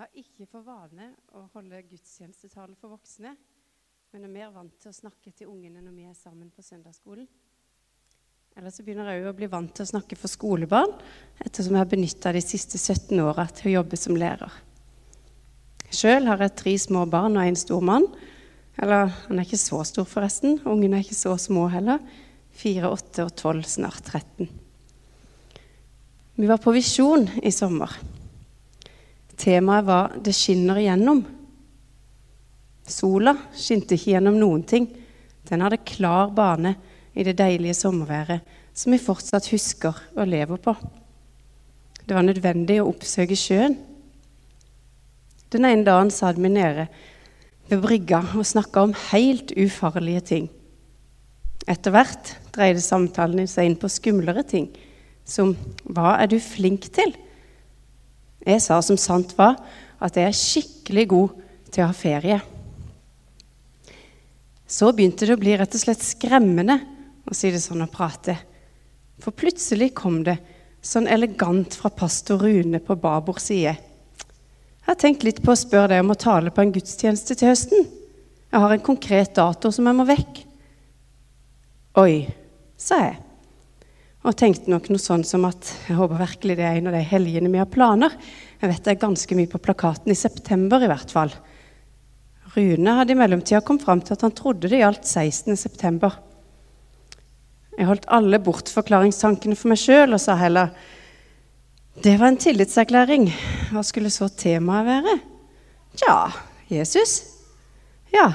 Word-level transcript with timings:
har 0.00 0.16
ikke 0.16 0.46
for 0.48 0.64
vane 0.64 1.10
å 1.36 1.44
holde 1.54 1.82
gudstjenestetale 1.90 2.76
for 2.80 2.94
voksne, 2.94 3.34
men 4.10 4.24
er 4.24 4.32
mer 4.32 4.50
vant 4.54 4.72
til 4.80 4.90
å 4.90 4.96
snakke 4.96 5.32
til 5.36 5.50
ungene 5.52 5.82
når 5.84 5.94
vi 5.94 6.06
er 6.08 6.16
sammen 6.16 6.48
på 6.54 6.64
søndagsskolen. 6.64 7.28
Eller 8.58 8.72
så 8.74 8.82
begynner 8.82 9.12
jeg 9.12 9.28
å 9.28 9.34
bli 9.36 9.46
vant 9.50 9.70
til 9.76 9.84
å 9.84 9.90
snakke 9.92 10.16
for 10.18 10.32
skolebarn, 10.32 10.96
ettersom 11.44 11.76
jeg 11.76 11.84
har 11.84 11.90
benytta 11.90 12.32
de 12.34 12.42
siste 12.42 12.80
17 12.80 13.20
åra 13.22 13.44
til 13.54 13.70
å 13.70 13.74
jobbe 13.78 13.98
som 14.00 14.18
lærer. 14.18 14.56
Sjøl 15.90 16.28
har 16.30 16.42
jeg 16.46 16.56
tre 16.58 16.74
små 16.78 17.04
barn 17.10 17.36
og 17.38 17.46
en 17.46 17.58
stor 17.58 17.82
mann. 17.84 18.06
Eller 18.80 19.10
han 19.26 19.38
er 19.38 19.44
ikke 19.44 19.58
så 19.60 19.82
stor, 19.84 20.06
forresten. 20.08 20.60
Ungene 20.64 21.00
er 21.00 21.04
ikke 21.04 21.18
så 21.18 21.34
små 21.38 21.66
heller. 21.72 21.98
Fire, 22.54 22.92
åtte 22.94 23.26
og 23.26 23.34
tolv, 23.38 23.66
snart 23.68 24.06
13. 24.06 24.48
Vi 26.40 26.48
var 26.48 26.62
på 26.62 26.72
Visjon 26.72 27.26
i 27.42 27.52
sommer. 27.52 27.92
Temaet 29.40 29.86
var 29.86 30.12
'Det 30.20 30.34
skinner 30.34 30.76
igjennom'. 30.76 31.24
Sola 32.86 33.36
skinte 33.56 33.94
ikke 33.94 34.12
gjennom 34.12 34.36
noen 34.38 34.62
ting. 34.62 34.88
Den 35.48 35.60
hadde 35.60 35.84
klar 35.84 36.30
bane 36.30 36.74
i 37.14 37.24
det 37.24 37.38
deilige 37.38 37.74
sommerværet 37.74 38.40
som 38.74 38.92
vi 38.92 38.98
fortsatt 38.98 39.48
husker 39.52 39.96
og 40.16 40.28
lever 40.28 40.56
på. 40.56 40.74
Det 42.06 42.16
var 42.16 42.26
nødvendig 42.26 42.80
å 42.82 42.90
oppsøke 42.90 43.36
sjøen. 43.38 43.78
Den 45.50 45.64
ene 45.64 45.84
dagen 45.84 46.10
satt 46.10 46.38
vi 46.38 46.48
nede 46.48 46.88
ved 47.70 47.82
brygga 47.82 48.20
og 48.36 48.46
snakka 48.46 48.82
om 48.82 48.94
helt 49.10 49.52
ufarlige 49.56 50.20
ting. 50.20 50.50
Etter 51.68 51.94
hvert 51.94 52.36
dreide 52.52 52.82
samtalen 52.82 53.48
seg 53.48 53.70
inn 53.70 53.76
på 53.76 53.88
skumlere 53.88 54.42
ting, 54.42 54.68
som 55.24 55.56
'Hva 55.86 56.20
er 56.20 56.26
du 56.26 56.38
flink 56.40 56.92
til?' 56.92 57.16
Jeg 58.46 58.62
sa 58.64 58.78
som 58.82 58.96
sant 59.00 59.34
var, 59.38 59.58
at 60.00 60.16
jeg 60.16 60.28
er 60.28 60.36
skikkelig 60.36 61.06
god 61.10 61.36
til 61.70 61.84
å 61.84 61.90
ha 61.90 61.96
ferie. 61.96 62.38
Så 64.70 64.92
begynte 64.94 65.26
det 65.26 65.36
å 65.36 65.40
bli 65.40 65.56
rett 65.58 65.74
og 65.74 65.82
slett 65.82 66.02
skremmende 66.04 66.78
å 67.26 67.36
si 67.36 67.50
det 67.52 67.60
sånn 67.62 67.84
og 67.84 67.92
prate. 67.92 68.36
For 69.20 69.36
plutselig 69.36 69.92
kom 69.98 70.22
det 70.24 70.38
sånn 70.80 71.10
elegant 71.10 71.74
fra 71.76 71.90
pastor 71.92 72.40
Rune 72.40 72.80
på 72.80 72.96
babord 72.96 73.42
side. 73.42 73.74
Jeg 74.80 74.88
har 74.88 74.98
tenkt 74.98 75.26
litt 75.26 75.42
på 75.44 75.52
å 75.52 75.58
spørre 75.58 75.92
deg 75.92 76.04
om 76.04 76.14
å 76.14 76.18
tale 76.18 76.52
på 76.54 76.64
en 76.64 76.72
gudstjeneste 76.74 77.36
til 77.36 77.50
høsten. 77.50 77.84
Jeg 78.50 78.62
har 78.64 78.72
en 78.74 78.86
konkret 78.86 79.34
dato 79.36 79.70
som 79.74 79.86
jeg 79.86 79.98
må 79.98 80.06
vekk. 80.08 80.40
Oi, 82.00 82.14
sa 82.80 83.02
jeg 83.04 83.18
og 84.20 84.36
tenkte 84.36 84.68
nok 84.68 84.90
noe 84.92 85.00
sånn 85.00 85.22
som 85.24 85.46
at 85.48 85.70
jeg 85.86 85.96
håper 85.96 86.20
virkelig 86.20 86.58
det 86.58 86.66
er 86.66 86.78
en 86.78 86.90
av 86.90 86.96
de 86.96 87.04
helgene 87.08 87.52
vi 87.52 87.60
har 87.60 87.70
planer. 87.72 88.12
Jeg 88.60 88.68
vet 88.68 88.82
det 88.84 88.92
er 88.92 89.04
ganske 89.06 89.38
mye 89.38 89.48
på 89.48 89.62
plakaten 89.64 90.12
i 90.12 90.18
september 90.18 90.82
i 90.84 90.90
hvert 90.90 91.14
fall. 91.14 91.32
Rune 92.52 92.96
hadde 92.98 93.14
i 93.14 93.18
mellomtida 93.18 93.62
kommet 93.64 93.86
fram 93.86 94.02
til 94.04 94.16
at 94.16 94.26
han 94.26 94.34
trodde 94.36 94.68
det 94.68 94.82
gjaldt 94.82 95.06
16. 95.06 95.56
september. 95.56 96.18
Jeg 97.78 97.88
holdt 97.88 98.08
alle 98.12 98.42
bortforklaringstankene 98.44 99.56
for 99.56 99.72
meg 99.72 99.80
sjøl 99.80 100.12
og 100.12 100.20
sa 100.20 100.36
heller 100.36 100.74
det 102.00 102.14
var 102.20 102.30
en 102.30 102.40
tillitserklæring. 102.40 103.26
Hva 103.72 103.82
skulle 103.84 104.12
så 104.12 104.28
temaet 104.32 104.86
være? 104.86 105.16
Tja, 106.00 106.14
Jesus. 106.70 107.18
Ja, 108.12 108.30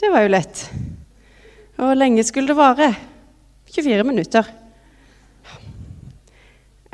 det 0.00 0.10
var 0.10 0.24
jo 0.24 0.32
lett. 0.32 0.66
Og 1.76 1.88
hvor 1.88 1.98
lenge 1.98 2.24
skulle 2.26 2.50
det 2.50 2.58
vare? 2.58 2.92
24 3.74 4.06
minutter. 4.06 4.48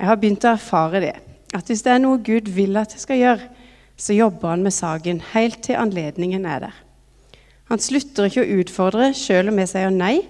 Jeg 0.01 0.09
har 0.09 0.17
begynt 0.17 0.47
å 0.49 0.55
erfare 0.55 1.01
det. 1.05 1.17
At 1.53 1.69
hvis 1.69 1.83
det 1.85 1.93
er 1.93 1.99
noe 2.01 2.23
Gud 2.25 2.47
vil 2.55 2.79
at 2.81 2.95
jeg 2.95 3.03
skal 3.03 3.19
gjøre, 3.21 3.49
så 4.01 4.17
jobber 4.17 4.55
han 4.55 4.63
med 4.65 4.73
saken 4.73 5.19
helt 5.35 5.61
til 5.67 5.77
anledningen 5.77 6.47
er 6.49 6.63
der. 6.65 6.79
Han 7.69 7.83
slutter 7.85 8.31
ikke 8.31 8.47
å 8.47 8.61
utfordre 8.63 9.11
sjøl 9.15 9.53
om 9.53 9.61
jeg 9.61 9.73
sier 9.75 9.93
nei, 9.93 10.23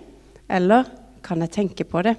eller 0.50 0.90
kan 1.22 1.44
jeg 1.44 1.54
tenke 1.54 1.86
på 1.86 2.02
det? 2.02 2.16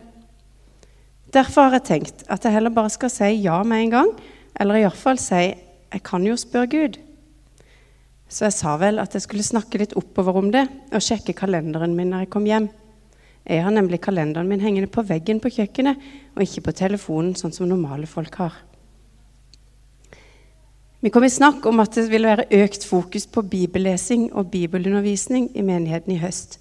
Derfor 1.36 1.68
har 1.68 1.76
jeg 1.78 1.88
tenkt 1.90 2.24
at 2.32 2.48
jeg 2.48 2.56
heller 2.56 2.72
bare 2.74 2.94
skal 2.94 3.12
si 3.12 3.34
ja 3.44 3.60
med 3.68 3.84
en 3.84 3.94
gang, 3.98 4.14
eller 4.56 4.80
iallfall 4.80 5.20
si 5.20 5.44
jeg 5.44 6.04
kan 6.08 6.24
jo 6.24 6.38
spørre 6.40 6.72
Gud. 6.72 6.98
Så 8.32 8.48
jeg 8.48 8.56
sa 8.56 8.78
vel 8.80 9.02
at 9.04 9.12
jeg 9.12 9.26
skulle 9.26 9.44
snakke 9.44 9.82
litt 9.82 9.98
oppover 10.00 10.40
om 10.40 10.54
det 10.56 10.64
og 10.96 11.04
sjekke 11.04 11.36
kalenderen 11.36 11.98
min 11.98 12.14
når 12.14 12.26
jeg 12.26 12.32
kom 12.32 12.48
hjem. 12.48 12.72
Jeg 13.52 13.66
har 13.66 13.74
nemlig 13.76 14.00
kalenderen 14.00 14.48
min 14.48 14.62
hengende 14.64 14.88
på 14.88 15.04
veggen 15.04 15.42
på 15.44 15.50
kjøkkenet, 15.52 16.00
og 16.38 16.44
ikke 16.46 16.70
på 16.70 16.74
telefonen, 16.78 17.34
sånn 17.36 17.52
som 17.52 17.68
normale 17.68 18.08
folk 18.08 18.38
har. 18.40 18.54
Vi 21.02 21.10
kom 21.12 21.26
i 21.26 21.32
snakk 21.34 21.66
om 21.68 21.82
at 21.84 21.98
det 21.98 22.06
ville 22.12 22.30
være 22.30 22.62
økt 22.62 22.86
fokus 22.88 23.26
på 23.28 23.44
bibellesing 23.52 24.30
og 24.38 24.52
bibelundervisning 24.54 25.50
i 25.58 25.66
menigheten 25.68 26.14
i 26.16 26.20
høst. 26.22 26.60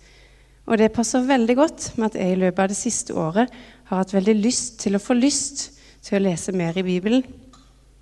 Og 0.67 0.81
det 0.81 0.91
passer 0.97 1.29
veldig 1.29 1.57
godt 1.61 1.91
med 1.99 2.11
at 2.11 2.19
jeg 2.19 2.35
i 2.35 2.41
løpet 2.41 2.65
av 2.65 2.73
det 2.73 2.79
siste 2.81 3.15
året 3.15 3.53
har 3.91 4.03
hatt 4.03 4.15
veldig 4.17 4.39
lyst 4.41 4.81
til 4.83 4.97
å 4.97 5.03
få 5.03 5.15
lyst 5.19 5.67
til 6.03 6.19
å 6.19 6.25
lese 6.25 6.55
mer 6.57 6.79
i 6.81 6.87
Bibelen. 6.87 7.23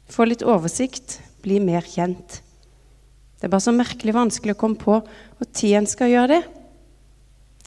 Få 0.09 0.25
litt 0.31 0.47
oversikt, 0.47 1.19
bli 1.45 1.59
mer 1.61 1.85
kjent. 1.85 2.41
Det 3.37 3.49
er 3.49 3.53
bare 3.53 3.67
så 3.69 3.75
merkelig 3.75 4.17
vanskelig 4.17 4.57
å 4.57 4.61
komme 4.63 4.81
på 4.81 5.03
når 5.03 5.67
en 5.77 5.91
skal 5.91 6.15
gjøre 6.15 6.39
det. 6.39 6.45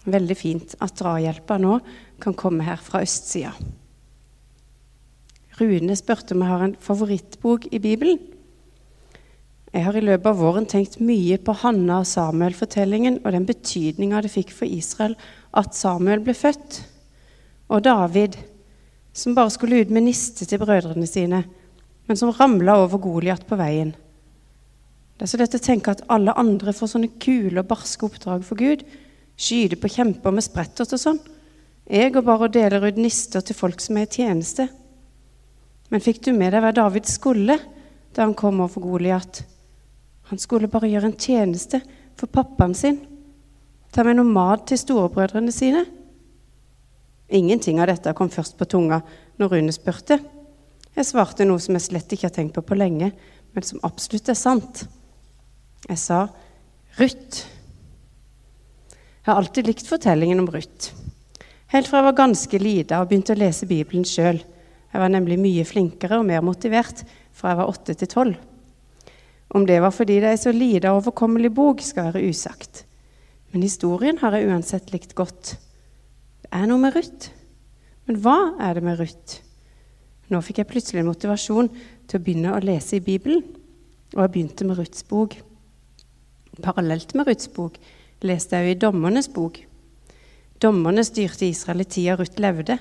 Veldig 0.09 0.38
fint 0.38 0.75
at 0.81 0.97
drahjelpa 0.97 1.59
nå 1.62 1.78
kan 2.22 2.34
komme 2.38 2.66
her 2.66 2.81
fra 2.81 3.03
østsida. 3.06 3.53
Rune 5.62 5.95
spurte 5.97 6.34
om 6.34 6.41
jeg 6.41 6.50
har 6.50 6.63
en 6.66 6.78
favorittbok 6.81 7.67
i 7.69 7.79
Bibelen. 7.81 8.22
Jeg 9.72 9.85
har 9.85 9.95
i 9.95 10.03
løpet 10.03 10.28
av 10.28 10.40
våren 10.41 10.66
tenkt 10.67 10.97
mye 11.00 11.38
på 11.40 11.53
Hanna 11.61 12.01
og 12.01 12.07
Samuel-fortellingen 12.09 13.22
og 13.22 13.31
den 13.35 13.45
betydninga 13.47 14.23
det 14.23 14.34
fikk 14.34 14.51
for 14.56 14.67
Israel 14.67 15.13
at 15.56 15.78
Samuel 15.78 16.23
ble 16.25 16.35
født. 16.35 16.81
Og 17.72 17.85
David, 17.85 18.35
som 19.13 19.38
bare 19.38 19.53
skulle 19.53 19.79
ut 19.79 19.94
med 19.94 20.09
niste 20.09 20.47
til 20.50 20.59
brødrene 20.59 21.07
sine, 21.07 21.45
men 22.07 22.19
som 22.19 22.34
ramla 22.35 22.81
over 22.81 23.00
Goliat 23.00 23.45
på 23.47 23.56
veien. 23.59 23.94
Det 25.16 25.28
er 25.28 25.31
så 25.31 25.40
lett 25.40 25.56
å 25.56 25.63
tenke 25.63 25.94
at 25.94 26.03
alle 26.11 26.34
andre 26.35 26.73
får 26.75 26.95
sånne 26.95 27.13
kule 27.22 27.61
og 27.61 27.69
barske 27.69 28.07
oppdrag 28.09 28.44
for 28.44 28.59
Gud, 28.59 28.84
skyte 29.41 29.79
på 29.81 29.90
kjemper 29.90 30.34
med 30.35 30.46
sprettert 30.46 30.94
og 30.94 31.02
sånn. 31.02 31.22
Jeg 31.91 32.13
går 32.13 32.25
bare 32.25 32.47
og 32.47 32.53
deler 32.53 32.85
ut 32.85 33.00
nister 33.02 33.44
til 33.44 33.57
folk 33.57 33.81
som 33.81 33.97
er 33.97 34.06
i 34.07 34.16
tjeneste. 34.22 34.68
Men 35.91 36.03
fikk 36.03 36.22
du 36.24 36.31
med 36.35 36.53
deg 36.53 36.63
hva 36.63 36.72
David 36.75 37.09
skulle 37.09 37.57
da 38.16 38.24
han 38.24 38.35
kom 38.38 38.62
over 38.63 38.84
Goliat? 38.84 39.41
Han 40.31 40.40
skulle 40.40 40.69
bare 40.72 40.88
gjøre 40.91 41.09
en 41.09 41.18
tjeneste 41.19 41.81
for 42.19 42.31
pappaen 42.31 42.75
sin. 42.78 43.02
Ta 43.91 44.06
med 44.07 44.16
noe 44.19 44.28
mat 44.28 44.69
til 44.69 44.79
storebrødrene 44.79 45.52
sine. 45.52 45.84
Ingenting 47.31 47.81
av 47.81 47.90
dette 47.91 48.13
kom 48.16 48.31
først 48.31 48.58
på 48.59 48.68
tunga 48.72 49.02
når 49.40 49.56
Rune 49.56 49.75
spurte. 49.75 50.19
Jeg 50.96 51.08
svarte 51.08 51.47
noe 51.47 51.59
som 51.63 51.75
jeg 51.75 51.88
slett 51.88 52.16
ikke 52.16 52.28
har 52.29 52.35
tenkt 52.35 52.56
på 52.56 52.63
på 52.68 52.78
lenge, 52.79 53.12
men 53.52 53.68
som 53.68 53.84
absolutt 53.88 54.31
er 54.31 54.40
sant. 54.40 54.85
Jeg 55.88 56.00
sa 56.00 56.25
Ruth. 57.00 57.47
Jeg 59.21 59.29
har 59.29 59.37
alltid 59.37 59.67
likt 59.69 59.85
fortellingen 59.85 60.39
om 60.41 60.47
Ruth. 60.49 60.95
Helt 61.69 61.85
fra 61.85 61.99
jeg 61.99 62.05
var 62.07 62.15
ganske 62.17 62.57
lita 62.57 62.97
og 62.97 63.11
begynte 63.11 63.35
å 63.35 63.37
lese 63.37 63.67
Bibelen 63.69 64.01
sjøl. 64.07 64.39
Jeg 64.41 65.01
var 65.03 65.11
nemlig 65.13 65.37
mye 65.37 65.65
flinkere 65.69 66.17
og 66.17 66.25
mer 66.25 66.41
motivert 66.41 67.03
fra 67.37 67.51
jeg 67.51 67.59
var 67.59 67.69
åtte 67.69 67.93
til 67.99 68.09
tolv. 68.09 68.39
Om 69.53 69.67
det 69.69 69.77
var 69.83 69.93
fordi 69.93 70.17
det 70.23 70.31
er 70.33 70.41
så 70.41 70.55
lite 70.55 70.89
overkommelig 70.89 71.53
bok, 71.53 71.85
skal 71.85 72.09
være 72.09 72.25
usagt. 72.33 72.81
Men 73.53 73.67
historien 73.67 74.17
har 74.23 74.33
jeg 74.33 74.49
uansett 74.49 74.89
likt 74.89 75.13
godt. 75.13 75.53
Det 76.41 76.49
er 76.57 76.65
noe 76.71 76.81
med 76.81 76.97
Ruth. 76.97 77.29
Men 78.09 78.19
hva 78.25 78.37
er 78.57 78.79
det 78.79 78.85
med 78.89 78.97
Ruth? 79.03 79.37
Nå 80.33 80.41
fikk 80.41 80.63
jeg 80.63 80.71
plutselig 80.73 81.05
motivasjon 81.05 81.69
til 82.09 82.17
å 82.17 82.25
begynne 82.25 82.57
å 82.57 82.65
lese 82.65 82.97
i 82.97 83.05
Bibelen, 83.05 83.45
og 84.16 84.25
jeg 84.25 84.34
begynte 84.34 84.66
med 84.66 84.81
Ruths 84.81 85.05
bok. 85.05 85.37
Parallelt 86.63 87.13
med 87.13 87.29
Ruths 87.29 87.51
bok 87.53 87.78
leste 88.28 88.58
jeg 88.58 88.68
jo 88.68 88.76
i 88.76 88.79
Dommernes 88.82 89.29
bok. 89.34 89.59
Dommerne 90.62 91.03
styrte 91.06 91.47
Israel 91.47 91.82
i 91.82 91.88
tida 91.90 92.16
Ruth 92.20 92.38
levde. 92.41 92.78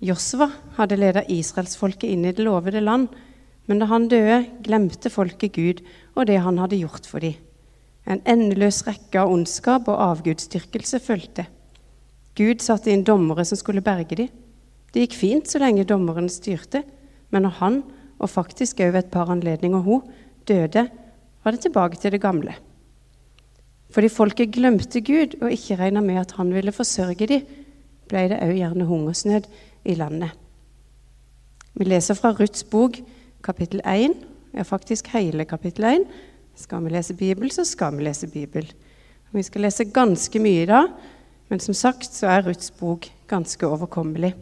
Josva 0.00 0.48
hadde 0.78 0.96
ledet 0.96 1.28
israelsfolket 1.32 2.08
inn 2.08 2.24
i 2.24 2.32
det 2.32 2.46
lovede 2.46 2.80
land, 2.80 3.08
men 3.68 3.82
da 3.82 3.88
han 3.90 4.08
døde, 4.08 4.46
glemte 4.64 5.10
folket 5.12 5.52
Gud 5.58 5.82
og 6.14 6.28
det 6.30 6.38
han 6.40 6.60
hadde 6.62 6.78
gjort 6.80 7.08
for 7.10 7.20
dem. 7.20 7.36
En 8.08 8.22
endeløs 8.24 8.80
rekke 8.86 9.20
av 9.20 9.32
ondskap 9.34 9.90
og 9.92 10.00
avgudsdyrkelse 10.00 11.02
fulgte. 11.04 11.44
Gud 12.38 12.62
satte 12.64 12.92
inn 12.92 13.04
dommere 13.04 13.44
som 13.44 13.58
skulle 13.60 13.84
berge 13.84 14.16
dem. 14.16 14.30
Det 14.94 15.02
gikk 15.04 15.18
fint 15.18 15.50
så 15.50 15.60
lenge 15.60 15.84
dommeren 15.84 16.30
styrte, 16.32 16.84
men 17.28 17.44
når 17.44 17.58
han, 17.58 17.82
og 18.16 18.32
faktisk 18.32 18.80
òg 18.80 18.94
ved 18.94 19.04
et 19.04 19.12
par 19.12 19.28
anledninger 19.28 19.84
hun, 19.84 20.06
døde, 20.48 20.86
var 21.44 21.52
det 21.52 21.66
tilbake 21.66 22.00
til 22.00 22.14
det 22.14 22.22
gamle. 22.24 22.56
Fordi 23.90 24.10
folket 24.12 24.52
glemte 24.52 25.00
Gud 25.00 25.38
og 25.40 25.52
ikke 25.52 25.78
regna 25.80 26.02
med 26.04 26.20
at 26.20 26.34
han 26.36 26.52
ville 26.54 26.74
forsørge 26.74 27.28
dem, 27.30 27.46
ble 28.08 28.24
det 28.30 28.40
òg 28.44 28.54
gjerne 28.56 28.88
hungersnød 28.88 29.48
i 29.88 29.94
landet. 29.96 30.32
Vi 31.78 31.86
leser 31.86 32.16
fra 32.18 32.32
Ruths 32.36 32.64
bok, 32.64 32.98
kapittel 33.44 33.80
1, 33.86 34.16
ja 34.56 34.64
faktisk 34.66 35.12
hele 35.12 35.44
kapittel 35.44 35.84
1. 35.84 36.06
Skal 36.58 36.84
vi 36.84 36.90
lese 36.90 37.14
Bibel, 37.14 37.50
så 37.54 37.64
skal 37.64 37.96
vi 37.96 38.08
lese 38.08 38.26
Bibel. 38.26 38.66
Vi 39.32 39.44
skal 39.44 39.66
lese 39.66 39.84
ganske 39.84 40.40
mye 40.40 40.64
i 40.64 40.68
dag, 40.68 40.88
men 41.48 41.60
som 41.60 41.76
sagt 41.76 42.10
så 42.12 42.26
er 42.32 42.46
Ruths 42.48 42.72
bok 42.74 43.06
ganske 43.28 43.66
overkommelig. 43.68 44.34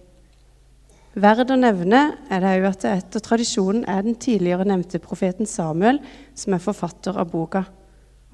Verd 1.16 1.50
å 1.50 1.56
nevne 1.56 2.00
er 2.30 2.42
det 2.44 2.54
òg 2.58 2.68
at 2.70 2.82
det 2.84 2.92
etter 2.92 3.24
tradisjonen 3.24 3.86
er 3.88 4.02
den 4.04 4.18
tidligere 4.20 4.66
nevnte 4.68 5.00
profeten 5.00 5.48
Samuel 5.48 6.00
som 6.36 6.54
er 6.54 6.62
forfatter 6.62 7.16
av 7.16 7.30
boka. 7.32 7.64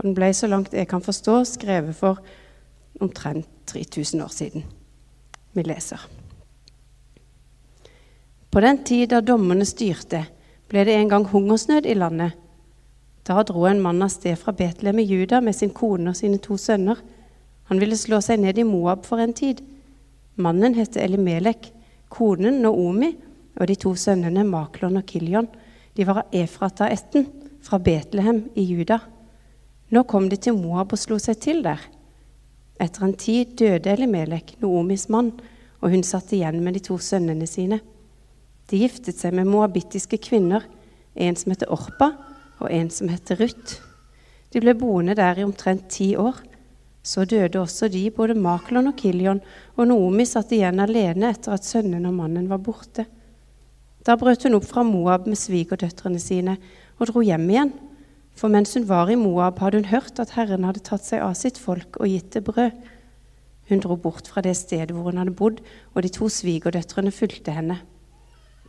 Og 0.02 0.08
den 0.08 0.16
ble, 0.18 0.32
så 0.34 0.48
langt 0.50 0.72
jeg 0.74 0.88
kan 0.90 1.02
forstå, 1.02 1.44
skrevet 1.46 1.94
for 1.94 2.18
omtrent 3.00 3.46
3000 3.70 4.22
år 4.24 4.32
siden. 4.34 4.64
Vi 5.54 5.62
leser. 5.62 6.02
På 8.50 8.60
den 8.60 8.82
tid 8.84 9.12
da 9.12 9.20
dommene 9.22 9.64
styrte, 9.64 10.24
ble 10.66 10.82
det 10.84 10.96
en 10.98 11.08
gang 11.08 11.28
hungersnød 11.30 11.86
i 11.86 11.94
landet. 11.94 12.34
Da 13.22 13.44
dro 13.46 13.62
en 13.70 13.80
mann 13.80 14.02
av 14.02 14.10
sted 14.10 14.34
fra 14.40 14.50
Betlehem 14.52 14.98
i 14.98 15.06
Juda 15.06 15.38
med 15.40 15.54
sin 15.54 15.70
kone 15.70 16.10
og 16.10 16.18
sine 16.18 16.42
to 16.42 16.58
sønner. 16.58 16.98
Han 17.70 17.78
ville 17.78 17.96
slå 17.96 18.18
seg 18.20 18.42
ned 18.42 18.58
i 18.58 18.66
Moab 18.66 19.06
for 19.06 19.22
en 19.22 19.32
tid. 19.32 19.62
Mannen 20.34 20.74
het 20.74 20.98
Elimelek 20.98 21.70
konen 22.10 22.58
Naomi 22.64 23.14
og 23.54 23.70
de 23.70 23.78
to 23.78 23.94
sønnene 23.94 24.42
Maklon 24.48 24.98
og 24.98 25.06
Kiljon. 25.06 25.46
De 25.94 26.08
var 26.08 26.24
av 26.24 26.34
Efrata-ætten, 26.34 27.28
fra 27.62 27.78
Betlehem 27.78 28.48
i 28.58 28.64
Juda. 28.66 28.98
Nå 29.92 30.06
kom 30.08 30.30
de 30.32 30.38
til 30.40 30.56
Moab 30.56 30.94
og 30.94 31.00
slo 31.00 31.18
seg 31.20 31.36
til 31.44 31.60
der. 31.64 31.80
Etter 32.80 33.04
en 33.04 33.16
tid 33.18 33.56
døde 33.60 33.92
Elimelek, 33.92 34.54
Noomis 34.62 35.10
mann, 35.12 35.34
og 35.84 35.92
hun 35.92 36.04
satt 36.06 36.32
igjen 36.32 36.62
med 36.64 36.78
de 36.78 36.80
to 36.86 36.96
sønnene 36.96 37.46
sine. 37.46 37.82
De 38.70 38.80
giftet 38.80 39.18
seg 39.20 39.34
med 39.36 39.50
moabittiske 39.52 40.16
kvinner, 40.24 40.64
en 41.12 41.36
som 41.36 41.52
heter 41.52 41.68
Orpa, 41.74 42.08
og 42.62 42.70
en 42.72 42.88
som 42.94 43.10
heter 43.12 43.36
Ruth. 43.42 43.82
De 44.52 44.64
ble 44.64 44.72
boende 44.78 45.16
der 45.18 45.40
i 45.42 45.44
omtrent 45.44 45.90
ti 45.92 46.14
år. 46.16 46.40
Så 47.04 47.26
døde 47.28 47.60
også 47.60 47.90
de, 47.92 48.06
både 48.14 48.38
Maklon 48.38 48.88
og 48.88 48.96
Kilion, 48.96 49.42
og 49.76 49.90
Noomi 49.90 50.24
satt 50.28 50.54
igjen 50.54 50.80
alene 50.80 51.34
etter 51.34 51.56
at 51.56 51.66
sønnen 51.66 52.06
og 52.08 52.16
mannen 52.16 52.48
var 52.48 52.62
borte. 52.62 53.04
Da 54.06 54.16
brøt 54.16 54.46
hun 54.46 54.56
opp 54.56 54.66
fra 54.70 54.86
Moab 54.86 55.28
med 55.28 55.38
svigerdøtrene 55.38 56.22
sine 56.22 56.56
og 56.98 57.10
dro 57.10 57.22
hjem 57.26 57.50
igjen. 57.50 57.72
For 58.34 58.48
mens 58.48 58.74
hun 58.74 58.88
var 58.88 59.10
i 59.12 59.18
Moab, 59.18 59.58
hadde 59.60 59.82
hun 59.82 59.90
hørt 59.92 60.18
at 60.22 60.34
Herren 60.36 60.64
hadde 60.64 60.82
tatt 60.84 61.04
seg 61.06 61.22
av 61.22 61.36
sitt 61.38 61.60
folk 61.60 62.00
og 62.00 62.08
gitt 62.08 62.32
det 62.34 62.44
brød. 62.46 62.72
Hun 63.68 63.80
dro 63.80 63.96
bort 63.96 64.28
fra 64.28 64.42
det 64.44 64.56
stedet 64.58 64.90
hvor 64.92 65.10
hun 65.10 65.20
hadde 65.20 65.36
bodd, 65.36 65.60
og 65.94 66.02
de 66.02 66.10
to 66.12 66.28
svigerdøtrene 66.32 67.12
fulgte 67.14 67.54
henne. 67.54 67.78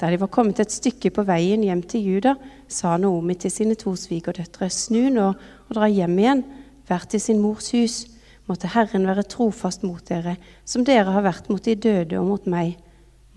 Da 0.01 0.09
de 0.09 0.19
var 0.19 0.31
kommet 0.33 0.59
et 0.59 0.73
stykke 0.73 1.11
på 1.13 1.25
veien 1.27 1.63
hjem 1.63 1.83
til 1.87 2.05
Juda, 2.07 2.35
sa 2.67 2.97
Naomi 2.97 3.35
til 3.39 3.51
sine 3.53 3.75
to 3.79 3.95
svigerdøtre.: 3.97 4.69
Snu 4.69 5.09
nå 5.13 5.27
og 5.33 5.75
dra 5.75 5.87
hjem 5.87 6.17
igjen, 6.19 6.43
hver 6.87 7.05
til 7.09 7.21
sin 7.21 7.39
mors 7.41 7.71
hus. 7.71 8.05
Måtte 8.49 8.67
Herren 8.67 9.07
være 9.07 9.23
trofast 9.23 9.85
mot 9.87 10.03
dere, 10.09 10.35
som 10.65 10.83
dere 10.83 11.13
har 11.15 11.23
vært 11.23 11.47
mot 11.49 11.63
de 11.63 11.75
døde 11.75 12.19
og 12.19 12.27
mot 12.27 12.47
meg. 12.51 12.75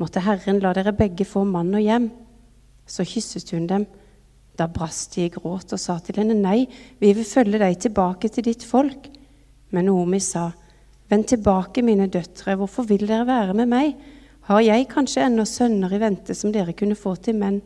Måtte 0.00 0.20
Herren 0.20 0.58
la 0.60 0.72
dere 0.74 0.92
begge 0.96 1.24
få 1.24 1.44
mann 1.46 1.74
og 1.74 1.84
hjem. 1.84 2.10
Så 2.86 3.06
kysset 3.06 3.50
hun 3.54 3.68
dem. 3.70 3.86
Da 4.56 4.68
brast 4.72 5.14
de 5.14 5.26
i 5.26 5.32
gråt 5.32 5.74
og 5.76 5.80
sa 5.80 5.98
til 6.00 6.20
henne, 6.20 6.36
Nei, 6.36 6.66
vi 7.00 7.12
vil 7.12 7.28
følge 7.28 7.60
deg 7.60 7.78
tilbake 7.80 8.30
til 8.32 8.46
ditt 8.48 8.64
folk. 8.64 9.10
Men 9.74 9.88
Naomi 9.90 10.20
sa, 10.22 10.50
Vend 11.06 11.28
tilbake, 11.30 11.84
mine 11.86 12.08
døtre, 12.10 12.56
hvorfor 12.58 12.86
vil 12.88 13.04
dere 13.06 13.28
være 13.28 13.54
med 13.54 13.70
meg? 13.70 13.92
Har 14.48 14.62
jeg 14.62 14.88
kanskje 14.90 15.22
ennå 15.26 15.44
sønner 15.46 15.92
i 15.94 16.00
vente 16.02 16.34
som 16.34 16.50
dere 16.54 16.74
kunne 16.74 16.98
få 16.98 17.14
til 17.22 17.38
menn? 17.38 17.60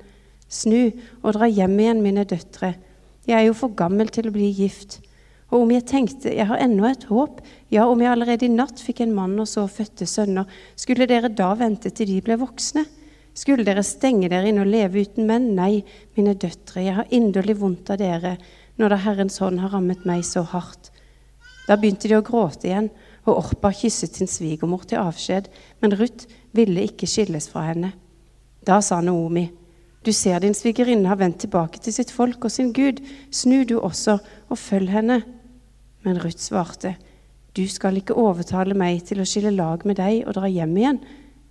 Snu 0.50 0.90
og 1.22 1.36
dra 1.36 1.48
hjem 1.48 1.78
igjen, 1.80 2.02
mine 2.04 2.26
døtre. 2.28 2.74
Jeg 3.28 3.38
er 3.38 3.46
jo 3.46 3.56
for 3.56 3.72
gammel 3.76 4.10
til 4.12 4.28
å 4.28 4.34
bli 4.34 4.50
gift. 4.52 4.98
Og 5.50 5.64
om 5.64 5.72
jeg 5.72 5.86
tenkte 5.88 6.34
jeg 6.34 6.46
har 6.50 6.60
ennå 6.62 6.86
et 6.88 7.06
håp, 7.08 7.40
ja, 7.72 7.86
om 7.88 8.00
jeg 8.02 8.12
allerede 8.12 8.46
i 8.46 8.52
natt 8.52 8.82
fikk 8.82 9.02
en 9.04 9.14
mann 9.16 9.38
og 9.40 9.48
så 9.50 9.64
fødte 9.70 10.06
sønner, 10.06 10.48
skulle 10.78 11.08
dere 11.10 11.32
da 11.32 11.52
vente 11.58 11.92
til 11.94 12.10
de 12.10 12.20
ble 12.24 12.36
voksne? 12.40 12.84
Skulle 13.34 13.64
dere 13.64 13.84
stenge 13.86 14.28
dere 14.30 14.50
inn 14.50 14.60
og 14.62 14.68
leve 14.70 15.04
uten 15.04 15.28
menn? 15.28 15.52
Nei, 15.56 15.84
mine 16.16 16.34
døtre, 16.34 16.82
jeg 16.82 16.96
har 16.96 17.12
inderlig 17.14 17.58
vondt 17.60 17.92
av 17.94 18.00
dere, 18.00 18.36
når 18.80 18.94
da 18.94 18.98
Herrens 19.04 19.38
hånd 19.42 19.60
har 19.62 19.72
rammet 19.74 20.06
meg 20.08 20.24
så 20.26 20.42
hardt. 20.46 20.90
Da 21.68 21.76
begynte 21.78 22.08
de 22.10 22.16
å 22.18 22.24
gråte 22.26 22.66
igjen, 22.66 22.90
og 23.28 23.36
Orpa 23.36 23.70
kysset 23.76 24.16
sin 24.16 24.30
svigermor 24.30 24.86
til 24.88 25.02
avskjed, 25.02 25.50
men 25.82 25.94
Ruth 25.94 26.26
ville 26.56 26.88
ikke 26.88 27.08
skilles 27.10 27.46
fra 27.52 27.68
henne. 27.68 27.92
Da 28.66 28.80
sa 28.84 28.98
Naomi, 29.04 29.46
du 30.04 30.12
ser 30.16 30.40
din 30.40 30.56
svigerinne 30.56 31.08
har 31.08 31.20
vendt 31.20 31.42
tilbake 31.44 31.80
til 31.84 31.92
sitt 31.92 32.10
folk 32.10 32.44
og 32.48 32.52
sin 32.52 32.72
Gud, 32.72 33.02
snu 33.30 33.64
du 33.68 33.76
også 33.78 34.16
og 34.48 34.58
følg 34.58 34.88
henne. 34.94 35.20
Men 36.04 36.20
Ruth 36.24 36.40
svarte, 36.40 36.96
Du 37.56 37.66
skal 37.68 37.96
ikke 37.98 38.14
overtale 38.14 38.74
meg 38.78 39.02
til 39.04 39.20
å 39.20 39.26
skille 39.26 39.50
lag 39.50 39.82
med 39.84 39.96
deg 39.98 40.22
og 40.22 40.36
dra 40.36 40.46
hjem 40.46 40.76
igjen. 40.76 41.00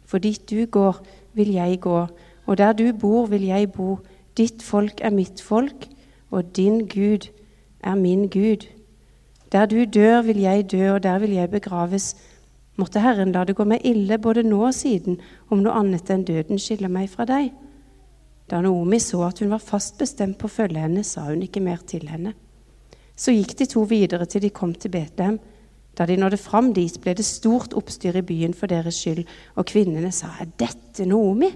For 0.07 0.17
dit 0.17 0.41
du 0.49 0.65
går, 0.65 0.95
vil 1.33 1.51
jeg 1.53 1.79
gå, 1.81 2.07
og 2.45 2.57
der 2.57 2.73
du 2.73 2.91
bor, 2.93 3.25
vil 3.25 3.45
jeg 3.45 3.71
bo. 3.71 3.99
Ditt 4.37 4.63
folk 4.63 5.01
er 5.01 5.13
mitt 5.13 5.41
folk, 5.41 5.87
og 6.31 6.55
din 6.55 6.87
Gud 6.87 7.29
er 7.83 7.95
min 7.95 8.27
Gud. 8.29 8.67
Der 9.51 9.65
du 9.65 9.85
dør, 9.85 10.21
vil 10.21 10.37
jeg 10.37 10.71
dø, 10.71 10.93
og 10.93 11.03
der 11.03 11.19
vil 11.19 11.31
jeg 11.31 11.49
begraves. 11.49 12.15
Måtte 12.77 12.99
Herren 12.99 13.31
la 13.31 13.43
det 13.43 13.55
gå 13.57 13.65
meg 13.67 13.85
ille 13.85 14.17
både 14.17 14.43
nå 14.43 14.61
og 14.67 14.73
siden, 14.73 15.19
om 15.49 15.63
noe 15.63 15.73
annet 15.75 16.09
enn 16.13 16.23
døden 16.23 16.61
skiller 16.61 16.91
meg 16.91 17.09
fra 17.09 17.25
deg. 17.27 17.49
Da 18.49 18.61
Naomi 18.61 18.99
så 18.99 19.23
at 19.27 19.39
hun 19.43 19.51
var 19.51 19.61
fast 19.61 19.97
bestemt 19.99 20.37
på 20.39 20.47
å 20.47 20.53
følge 20.53 20.81
henne, 20.81 21.03
sa 21.03 21.27
hun 21.27 21.43
ikke 21.45 21.61
mer 21.61 21.81
til 21.85 22.07
henne. 22.09 22.33
Så 23.19 23.33
gikk 23.35 23.57
de 23.59 23.67
to 23.67 23.83
videre 23.83 24.25
til 24.25 24.41
de 24.41 24.49
kom 24.49 24.73
til 24.73 24.93
Betlehem. 24.93 25.39
Da 25.99 26.05
de 26.07 26.15
nådde 26.15 26.39
fram 26.39 26.71
dit, 26.71 26.95
ble 27.03 27.11
det 27.17 27.25
stort 27.27 27.73
oppstyr 27.75 28.15
i 28.15 28.23
byen 28.23 28.53
for 28.55 28.71
deres 28.71 29.01
skyld, 29.01 29.25
og 29.59 29.67
kvinnene 29.67 30.13
sa, 30.15 30.31
Er 30.39 30.47
dette 30.55 31.03
Noomi? 31.05 31.49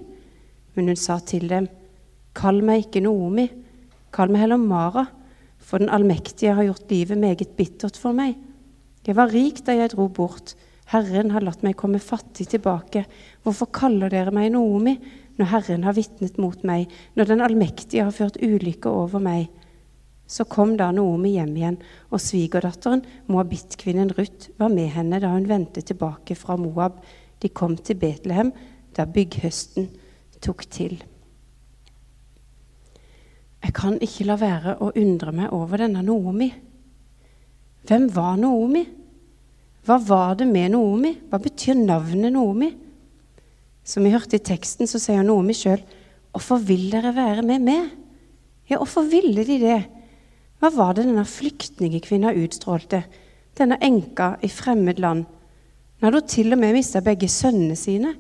Men 0.76 0.92
hun 0.92 1.00
sa 1.00 1.20
til 1.24 1.48
dem, 1.48 1.70
Kall 2.36 2.60
meg 2.66 2.88
ikke 2.88 3.06
Noomi, 3.06 3.48
kall 4.12 4.34
meg 4.34 4.44
heller 4.44 4.60
Mara, 4.60 5.06
for 5.64 5.80
den 5.80 5.94
allmektige 5.94 6.58
har 6.58 6.68
gjort 6.68 6.92
livet 6.92 7.22
meget 7.22 7.56
bittert 7.56 7.96
for 7.96 8.12
meg. 8.12 8.36
Jeg 9.08 9.16
var 9.16 9.32
rik 9.32 9.64
da 9.64 9.78
jeg 9.78 9.94
dro 9.94 10.10
bort, 10.12 10.58
Herren 10.92 11.32
har 11.32 11.46
latt 11.46 11.64
meg 11.64 11.78
komme 11.80 12.02
fattig 12.04 12.50
tilbake. 12.52 13.06
Hvorfor 13.46 13.72
kaller 13.72 14.12
dere 14.12 14.34
meg 14.36 14.52
Noomi, 14.52 14.98
når 15.40 15.52
Herren 15.54 15.88
har 15.88 15.96
vitnet 15.96 16.36
mot 16.38 16.68
meg, 16.68 16.92
når 17.16 17.32
Den 17.32 17.42
allmektige 17.42 18.04
har 18.04 18.12
ført 18.12 18.42
ulykke 18.44 18.92
over 18.92 19.24
meg? 19.24 19.48
Så 20.28 20.46
kom 20.50 20.78
da 20.80 20.90
Naomi 20.96 21.36
hjem 21.36 21.56
igjen, 21.58 21.80
og 22.10 22.22
svigerdatteren, 22.22 23.04
moabittkvinnen 23.28 24.14
Ruth, 24.18 24.52
var 24.58 24.72
med 24.74 24.90
henne 24.96 25.20
da 25.22 25.34
hun 25.34 25.50
vendte 25.50 25.84
tilbake 25.86 26.38
fra 26.40 26.58
Moab. 26.58 27.02
De 27.44 27.52
kom 27.52 27.76
til 27.78 28.00
Betlehem 28.00 28.54
da 28.96 29.06
bygghøsten 29.10 29.90
tok 30.44 30.66
til. 30.72 30.98
Jeg 33.64 33.74
kan 33.76 33.96
ikke 34.04 34.28
la 34.28 34.36
være 34.40 34.78
å 34.84 34.92
undre 35.00 35.32
meg 35.36 35.54
over 35.56 35.84
denne 35.86 36.04
Naomi. 36.04 36.50
Hvem 37.88 38.10
var 38.16 38.36
Naomi? 38.40 38.84
Hva 39.84 39.98
var 40.00 40.38
det 40.40 40.48
med 40.48 40.72
Naomi? 40.72 41.14
Hva 41.30 41.40
betyr 41.44 41.76
navnet 41.80 42.32
Naomi? 42.32 42.70
Som 43.84 44.06
vi 44.08 44.14
hørte 44.14 44.40
i 44.40 44.44
teksten, 44.44 44.88
så 44.88 45.00
sier 45.00 45.24
Naomi 45.24 45.56
sjøl, 45.56 45.84
'Hvorfor 46.34 46.58
vil 46.66 46.90
dere 46.90 47.14
være 47.16 47.44
med 47.44 47.62
meg?' 47.62 47.92
Ja, 48.70 48.78
hvorfor 48.78 49.04
ville 49.10 49.44
de 49.46 49.60
det? 49.60 49.84
Hva 50.64 50.70
var 50.72 50.94
det 50.96 51.04
denne 51.04 51.26
flyktningkvinna 51.28 52.30
utstrålte, 52.40 53.02
denne 53.60 53.76
enka 53.84 54.38
i 54.40 54.48
fremmed 54.48 55.02
land? 55.04 55.26
Hun 56.00 56.06
hadde 56.08 56.22
til 56.32 56.56
og 56.56 56.62
med 56.62 56.78
mista 56.78 57.02
begge 57.04 57.28
sønnene 57.28 57.76
sine. 57.76 58.14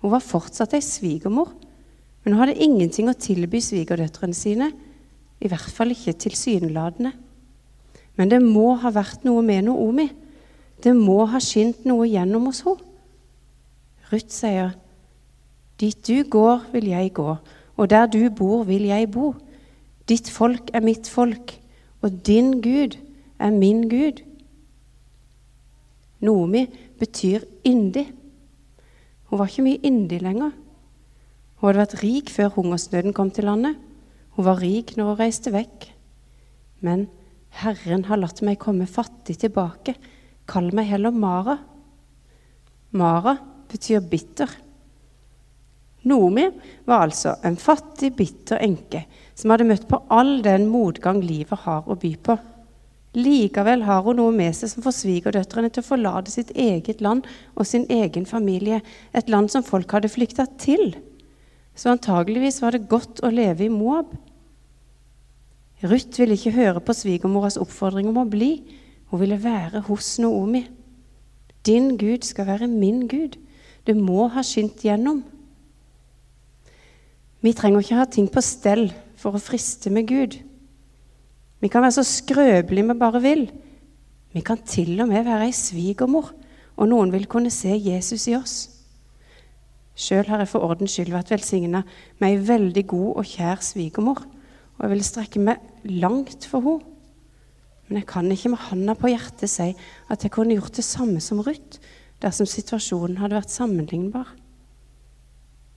Hun 0.00 0.14
var 0.14 0.24
fortsatt 0.24 0.72
ei 0.72 0.80
svigermor, 0.80 1.52
men 2.24 2.32
hun 2.32 2.40
hadde 2.40 2.56
ingenting 2.64 3.12
å 3.12 3.18
tilby 3.20 3.60
svigerdøtrene 3.60 4.32
sine, 4.32 4.70
i 5.36 5.52
hvert 5.52 5.76
fall 5.76 5.92
ikke 5.92 6.16
tilsynelatende. 6.24 7.12
Men 8.16 8.32
det 8.32 8.40
må 8.40 8.72
ha 8.80 8.96
vært 8.96 9.28
noe 9.28 9.44
med 9.44 9.68
Noomi. 9.68 10.08
Det 10.80 10.96
må 10.96 11.18
ha 11.28 11.36
skint 11.44 11.84
noe 11.84 12.08
gjennom 12.08 12.48
hos 12.48 12.64
henne. 12.64 12.80
Ruth 14.08 14.32
sier, 14.32 14.72
'Dit 15.76 16.00
du 16.08 16.24
går, 16.24 16.72
vil 16.72 16.94
jeg 16.96 17.12
gå, 17.12 17.36
og 17.76 17.90
der 17.90 18.06
du 18.06 18.22
bor, 18.30 18.64
vil 18.64 18.88
jeg 18.88 19.10
bo.' 19.10 19.34
Ditt 20.06 20.30
folk 20.30 20.70
er 20.74 20.84
mitt 20.86 21.08
folk, 21.10 21.56
og 22.02 22.20
din 22.26 22.60
Gud 22.62 22.94
er 23.42 23.50
min 23.50 23.88
Gud. 23.90 24.22
Nomi 26.22 26.66
betyr 26.98 27.44
yndig. 27.66 28.06
Hun 29.26 29.40
var 29.40 29.50
ikke 29.50 29.66
mye 29.66 29.82
yndig 29.84 30.20
lenger. 30.22 30.54
Hun 31.56 31.68
hadde 31.68 31.82
vært 31.82 32.00
rik 32.02 32.30
før 32.30 32.54
hungersnøden 32.54 33.16
kom 33.16 33.32
til 33.34 33.48
landet. 33.48 33.76
Hun 34.36 34.46
var 34.46 34.60
rik 34.62 34.94
når 34.96 35.10
hun 35.10 35.20
reiste 35.20 35.52
vekk. 35.54 35.88
Men 36.84 37.06
Herren 37.56 38.04
har 38.06 38.20
latt 38.20 38.42
meg 38.44 38.60
komme 38.62 38.86
fattig 38.86 39.38
tilbake. 39.42 39.96
Kall 40.46 40.70
meg 40.76 40.90
heller 40.92 41.10
Mara. 41.10 41.56
Mara 42.96 43.36
betyr 43.72 44.04
bitter. 44.04 44.50
Noomi 46.06 46.48
var 46.86 47.06
altså 47.06 47.34
en 47.44 47.56
fattig, 47.58 48.12
bitter 48.16 48.62
enke 48.62 49.04
som 49.36 49.52
hadde 49.52 49.66
møtt 49.68 49.88
på 49.90 50.00
all 50.12 50.38
den 50.44 50.68
motgang 50.70 51.18
livet 51.24 51.66
har 51.66 51.88
å 51.88 51.96
by 51.98 52.12
på. 52.24 52.36
Likevel 53.16 53.82
har 53.86 54.02
hun 54.04 54.18
noe 54.20 54.32
med 54.34 54.52
seg 54.56 54.70
som 54.70 54.84
får 54.84 54.94
svigerdøtrene 54.98 55.70
til 55.72 55.80
å 55.80 55.88
forlate 55.88 56.32
sitt 56.32 56.50
eget 56.52 57.00
land 57.04 57.24
og 57.54 57.64
sin 57.68 57.86
egen 57.92 58.28
familie, 58.28 58.82
et 59.16 59.30
land 59.32 59.48
som 59.52 59.64
folk 59.64 59.92
hadde 59.96 60.12
flykta 60.12 60.44
til. 60.60 60.94
Så 61.76 61.92
antageligvis 61.92 62.60
var 62.62 62.76
det 62.76 62.88
godt 62.90 63.22
å 63.24 63.32
leve 63.32 63.66
i 63.66 63.72
Moab. 63.72 64.12
Ruth 65.84 66.20
ville 66.20 66.36
ikke 66.36 66.54
høre 66.56 66.80
på 66.80 66.96
svigermoras 66.96 67.58
oppfordring 67.60 68.08
om 68.12 68.20
å 68.20 68.28
bli. 68.28 68.50
Hun 69.10 69.20
ville 69.20 69.40
være 69.40 69.82
hos 69.88 70.14
Noomi. 70.20 70.64
Din 71.66 71.96
Gud 72.00 72.24
skal 72.24 72.48
være 72.48 72.68
min 72.70 73.04
Gud. 73.08 73.36
Du 73.86 73.92
må 73.96 74.28
ha 74.32 74.44
skint 74.44 74.84
gjennom. 74.84 75.22
Vi 77.46 77.52
trenger 77.54 77.84
ikke 77.84 77.98
ha 78.00 78.04
ting 78.10 78.26
på 78.32 78.42
stell 78.42 78.88
for 79.14 79.36
å 79.36 79.40
friste 79.42 79.90
med 79.94 80.08
Gud. 80.10 80.32
Vi 81.62 81.68
kan 81.70 81.84
være 81.84 81.94
så 81.94 82.02
skrøpelige 82.06 82.88
vi 82.88 82.96
bare 82.98 83.20
vil. 83.22 83.44
Vi 84.34 84.42
kan 84.42 84.58
til 84.66 84.96
og 84.98 85.06
med 85.12 85.22
være 85.28 85.46
ei 85.46 85.52
svigermor, 85.54 86.32
og 86.74 86.88
noen 86.90 87.12
vil 87.14 87.28
kunne 87.30 87.52
se 87.54 87.70
Jesus 87.70 88.26
i 88.26 88.34
oss. 88.34 88.56
Sjøl 89.94 90.26
har 90.28 90.42
jeg 90.42 90.50
for 90.50 90.66
ordens 90.66 90.96
skyld 90.96 91.12
vært 91.14 91.30
velsigna 91.32 91.84
med 92.18 92.32
ei 92.32 92.40
veldig 92.48 92.84
god 92.90 93.22
og 93.22 93.30
kjær 93.30 93.62
svigermor, 93.64 94.24
og 94.76 94.82
jeg 94.82 94.92
vil 94.92 95.06
strekke 95.06 95.44
meg 95.46 95.86
langt 96.02 96.48
for 96.50 96.66
henne. 96.66 96.92
Men 97.86 98.00
jeg 98.00 98.08
kan 98.10 98.26
ikke 98.34 98.50
med 98.50 98.64
handa 98.66 98.96
på 98.98 99.12
hjertet 99.12 99.46
si 99.46 99.68
at 100.10 100.24
jeg 100.26 100.34
kunne 100.34 100.56
gjort 100.58 100.74
det 100.74 100.84
samme 100.84 101.22
som 101.22 101.38
Ruth 101.46 101.78
dersom 102.18 102.48
situasjonen 102.50 103.20
hadde 103.22 103.38
vært 103.38 103.54
sammenlignbar. 103.54 104.32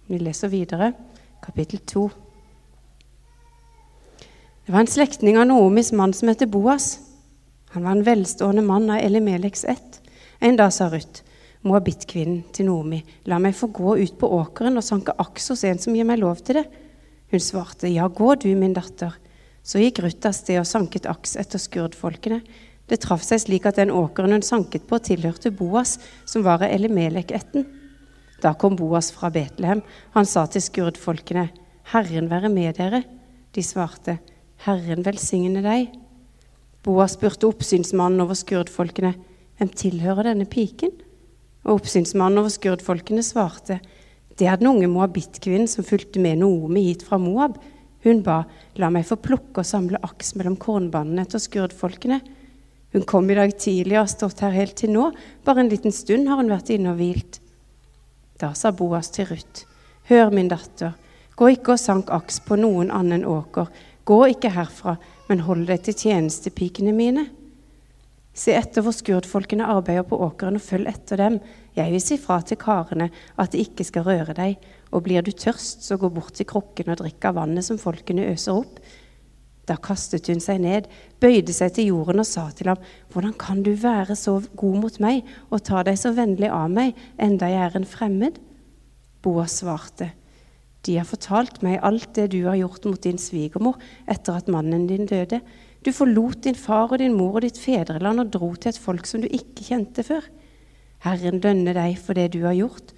Vi 0.09 0.17
leser 0.17 0.49
videre, 0.49 0.95
kapittel 1.41 1.79
2. 1.79 2.09
Det 4.65 4.73
var 4.73 4.79
en 4.79 4.87
slektning 4.87 5.37
av 5.39 5.47
Noomis 5.49 5.91
mann 5.91 6.13
som 6.13 6.29
het 6.29 6.43
Boas. 6.51 6.99
Han 7.73 7.83
var 7.83 7.91
en 7.91 8.03
velstående 8.03 8.61
mann 8.61 8.89
av 8.89 8.97
Elimeleks 8.97 9.63
ett. 9.65 10.01
En 10.39 10.55
dag 10.55 10.73
sa 10.73 10.89
Ruth, 10.89 11.23
moabittkvinnen 11.61 12.43
til 12.53 12.69
Noomi, 12.69 13.01
la 13.25 13.39
meg 13.41 13.57
få 13.57 13.67
gå 13.73 13.97
ut 13.97 14.15
på 14.19 14.29
åkeren 14.39 14.77
og 14.79 14.85
sanke 14.85 15.15
aks 15.17 15.49
hos 15.51 15.65
en 15.67 15.81
som 15.81 15.95
gir 15.97 16.07
meg 16.07 16.21
lov 16.21 16.43
til 16.45 16.61
det. 16.61 16.65
Hun 17.29 17.43
svarte, 17.43 17.89
ja, 17.89 18.07
gå 18.07 18.35
du, 18.41 18.49
min 18.55 18.73
datter. 18.73 19.17
Så 19.63 19.81
gikk 19.81 20.03
Ruth 20.05 20.29
av 20.29 20.37
sted 20.37 20.61
og 20.61 20.69
sanket 20.69 21.09
aks 21.09 21.35
etter 21.37 21.61
skurdfolkene. 21.61 22.39
Det 22.89 23.01
traff 23.03 23.21
seg 23.25 23.43
slik 23.43 23.67
at 23.69 23.77
den 23.77 23.91
åkeren 23.93 24.33
hun 24.33 24.45
sanket 24.45 24.87
på, 24.89 24.97
tilhørte 24.97 25.51
Boas, 25.53 25.97
som 26.25 26.45
var 26.45 26.63
av 26.63 26.71
Elimelek-ætten. 26.71 27.67
Da 28.39 28.53
kom 28.55 28.77
Boas 28.79 29.11
fra 29.11 29.29
Betlehem. 29.33 29.81
Han 30.15 30.27
sa 30.27 30.45
til 30.47 30.63
skurdfolkene, 30.63 31.49
Herren 31.91 32.29
være 32.31 32.51
med 32.53 32.77
dere. 32.79 33.03
De 33.55 33.63
svarte, 33.65 34.19
Herren 34.65 35.03
velsigne 35.05 35.63
deg. 35.65 35.89
Boas 36.85 37.17
spurte 37.17 37.49
oppsynsmannen 37.49 38.23
over 38.23 38.37
skurdfolkene, 38.39 39.15
hvem 39.59 39.71
tilhører 39.75 40.29
denne 40.29 40.47
piken? 40.47 40.93
Og 41.67 41.81
oppsynsmannen 41.81 42.39
over 42.39 42.53
skurdfolkene 42.53 43.23
svarte, 43.25 43.81
det 44.39 44.47
er 44.47 44.55
den 44.55 44.69
unge 44.69 44.87
moabittkvinnen 44.87 45.67
som 45.67 45.83
fulgte 45.83 46.21
med 46.23 46.39
Noomi 46.39 46.85
hit 46.85 47.03
fra 47.03 47.17
Moab. 47.19 47.57
Hun 48.05 48.21
ba, 48.23 48.45
la 48.79 48.87
meg 48.93 49.03
få 49.09 49.17
plukke 49.19 49.59
og 49.59 49.67
samle 49.67 49.99
aks 50.05 50.31
mellom 50.39 50.55
kornbandene 50.55 51.25
etter 51.25 51.41
skurdfolkene. 51.43 52.21
Hun 52.95 53.03
kom 53.09 53.27
i 53.27 53.35
dag 53.35 53.51
tidlig 53.59 53.97
og 53.97 54.05
har 54.05 54.13
stått 54.13 54.39
her 54.45 54.55
helt 54.55 54.77
til 54.79 54.93
nå, 54.95 55.09
bare 55.43 55.65
en 55.65 55.71
liten 55.73 55.91
stund 55.91 56.31
har 56.31 56.39
hun 56.39 56.53
vært 56.53 56.71
inne 56.71 56.93
og 56.93 57.01
hvilt. 57.01 57.41
Da 58.39 58.53
sa 58.55 58.71
Boas 58.71 59.11
til 59.11 59.27
Ruth, 59.29 59.65
hør 60.09 60.31
min 60.31 60.49
datter, 60.51 60.95
gå 61.35 61.53
ikke 61.55 61.75
og 61.75 61.81
sank 61.81 62.11
aks 62.11 62.39
på 62.43 62.57
noen 62.59 62.91
annen 62.91 63.25
åker, 63.27 63.67
Gå 64.09 64.23
ikke 64.31 64.49
herfra, 64.55 64.95
men 65.29 65.43
hold 65.45 65.67
deg 65.69 65.83
til 65.85 65.93
tjenestepikene 65.93 66.95
mine. 66.97 67.27
Se 68.33 68.55
etter 68.57 68.81
hvor 68.81 68.95
skurdfolkene 68.95 69.67
arbeider 69.69 70.07
på 70.09 70.17
åkeren, 70.25 70.57
og 70.57 70.65
følg 70.65 70.89
etter 70.89 71.19
dem. 71.21 71.37
Jeg 71.77 71.93
vil 71.93 72.01
si 72.01 72.17
fra 72.17 72.39
til 72.41 72.57
karene 72.57 73.11
at 73.37 73.53
de 73.53 73.61
ikke 73.61 73.85
skal 73.85 74.07
røre 74.07 74.33
deg. 74.33 74.57
Og 74.89 75.03
blir 75.05 75.21
du 75.21 75.29
tørst, 75.29 75.85
så 75.85 75.99
gå 76.01 76.09
bort 76.13 76.33
til 76.39 76.49
krukken 76.49 76.89
og 76.89 77.03
drikk 77.03 77.29
av 77.29 77.37
vannet 77.37 77.67
som 77.67 77.77
folkene 77.77 78.31
øser 78.31 78.63
opp. 78.63 78.81
Da 79.69 79.77
kastet 79.77 80.27
hun 80.31 80.41
seg 80.41 80.63
ned, 80.63 80.87
bøyde 81.21 81.53
seg 81.53 81.75
til 81.75 81.91
jorden 81.91 82.23
og 82.23 82.27
sa 82.27 82.47
til 82.49 82.71
ham, 82.71 82.79
Hvordan 83.13 83.35
kan 83.37 83.61
du 83.63 83.75
være 83.77 84.15
så 84.17 84.39
god 84.57 84.79
mot 84.81 84.99
meg 85.03 85.27
og 85.49 85.61
ta 85.67 85.83
deg 85.85 85.99
så 86.01 86.15
vennlig 86.17 86.49
av 86.49 86.71
meg, 86.73 86.97
enda 87.21 87.51
jeg 87.51 87.67
er 87.67 87.77
en 87.77 87.85
fremmed? 87.85 88.39
Boas 89.21 89.59
svarte, 89.61 90.13
de 90.87 90.95
har 90.97 91.07
fortalt 91.07 91.59
meg 91.65 91.81
alt 91.83 92.13
det 92.15 92.29
du 92.33 92.41
har 92.47 92.57
gjort 92.57 92.87
mot 92.87 93.01
din 93.03 93.19
svigermor 93.19 93.79
etter 94.09 94.39
at 94.39 94.51
mannen 94.51 94.87
din 94.87 95.09
døde. 95.09 95.41
Du 95.83 95.91
forlot 95.95 96.43
din 96.45 96.57
far 96.57 96.89
og 96.89 97.01
din 97.01 97.17
mor 97.17 97.37
og 97.37 97.43
ditt 97.43 97.59
fedreland 97.59 98.23
og 98.23 98.31
dro 98.31 98.53
til 98.55 98.71
et 98.71 98.79
folk 98.79 99.07
som 99.07 99.21
du 99.21 99.27
ikke 99.27 99.67
kjente 99.69 100.05
før. 100.07 100.23
Herren 101.03 101.43
lønne 101.43 101.75
deg 101.75 101.99
for 101.99 102.15
det 102.17 102.31
du 102.33 102.41
har 102.47 102.55
gjort. 102.57 102.95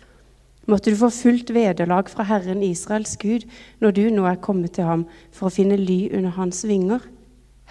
Måtte 0.71 0.91
du 0.91 0.95
få 0.95 1.09
fullt 1.11 1.49
vederlag 1.51 2.07
fra 2.07 2.23
Herren 2.29 2.61
Israels 2.63 3.17
Gud 3.19 3.43
når 3.83 3.95
du 3.97 4.05
nå 4.13 4.23
er 4.29 4.39
kommet 4.39 4.77
til 4.77 4.87
ham 4.87 5.03
for 5.35 5.49
å 5.49 5.51
finne 5.51 5.75
ly 5.75 6.05
under 6.15 6.31
hans 6.37 6.63
vinger. 6.63 7.03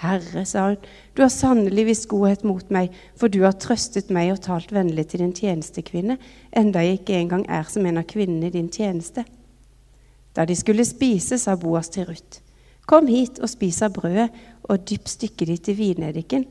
Herre, 0.01 0.43
sa 0.49 0.67
hun, 0.67 0.77
du 1.17 1.23
har 1.23 1.33
sannelig 1.33 1.87
vist 1.89 2.09
godhet 2.13 2.45
mot 2.45 2.69
meg, 2.73 2.93
for 3.17 3.33
du 3.33 3.43
har 3.45 3.57
trøstet 3.61 4.13
meg 4.13 4.35
og 4.35 4.43
talt 4.45 4.73
vennlig 4.73 5.07
til 5.11 5.25
din 5.25 5.33
tjenestekvinne, 5.37 6.17
enda 6.57 6.85
jeg 6.85 7.01
ikke 7.01 7.19
engang 7.21 7.45
er 7.53 7.69
som 7.69 7.89
en 7.89 8.01
av 8.01 8.07
kvinnene 8.09 8.49
i 8.49 8.55
din 8.55 8.71
tjeneste. 8.73 9.25
Da 10.37 10.47
de 10.49 10.57
skulle 10.57 10.89
spise, 10.89 11.41
sa 11.41 11.57
Boas 11.61 11.93
til 11.93 12.09
Ruth, 12.09 12.41
Kom 12.89 13.07
hit 13.07 13.39
og 13.39 13.53
spis 13.53 13.83
av 13.87 13.93
brødet, 13.95 14.31
og 14.67 14.87
dypp 14.89 15.09
stykket 15.09 15.53
ditt 15.53 15.69
i 15.71 15.77
vinedikken. 15.79 16.47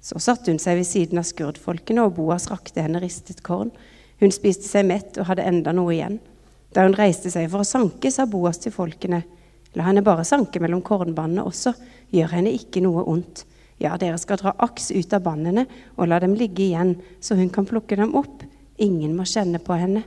Så 0.00 0.20
satte 0.22 0.52
hun 0.52 0.60
seg 0.62 0.78
ved 0.78 0.86
siden 0.86 1.20
av 1.20 1.26
skurdfolkene, 1.26 2.04
og 2.04 2.14
Boas 2.20 2.46
rakte 2.52 2.84
henne 2.84 3.00
ristet 3.02 3.42
korn. 3.42 3.72
Hun 4.20 4.32
spiste 4.34 4.68
seg 4.68 4.86
mett 4.88 5.18
og 5.18 5.30
hadde 5.30 5.46
enda 5.48 5.72
noe 5.76 5.94
igjen. 5.96 6.18
Da 6.74 6.84
hun 6.86 6.94
reiste 6.94 7.32
seg 7.32 7.48
for 7.50 7.64
å 7.64 7.68
sanke, 7.68 8.12
sa 8.12 8.28
Boas 8.30 8.60
til 8.62 8.74
folkene, 8.74 9.24
La 9.78 9.86
henne 9.86 10.02
bare 10.02 10.24
sanke 10.26 10.58
mellom 10.62 10.82
kornbannene 10.82 11.44
også, 11.46 11.72
gjør 12.10 12.32
henne 12.34 12.52
ikke 12.56 12.82
noe 12.82 13.04
ondt. 13.06 13.44
Ja, 13.80 13.94
dere 13.96 14.18
skal 14.20 14.40
dra 14.40 14.52
aks 14.66 14.90
ut 14.90 15.14
av 15.14 15.22
bannene 15.24 15.64
og 15.96 16.10
la 16.10 16.18
dem 16.20 16.34
ligge 16.36 16.64
igjen, 16.66 16.96
så 17.22 17.36
hun 17.38 17.52
kan 17.54 17.68
plukke 17.68 17.96
dem 17.96 18.16
opp. 18.18 18.42
Ingen 18.82 19.14
må 19.16 19.24
kjenne 19.28 19.60
på 19.62 19.76
henne. 19.78 20.02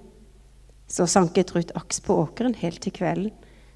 Så 0.92 1.08
sanket 1.10 1.54
Ruth 1.56 1.74
aks 1.80 2.04
på 2.04 2.18
åkeren 2.26 2.58
helt 2.60 2.84
til 2.84 2.94
kvelden. 2.94 3.32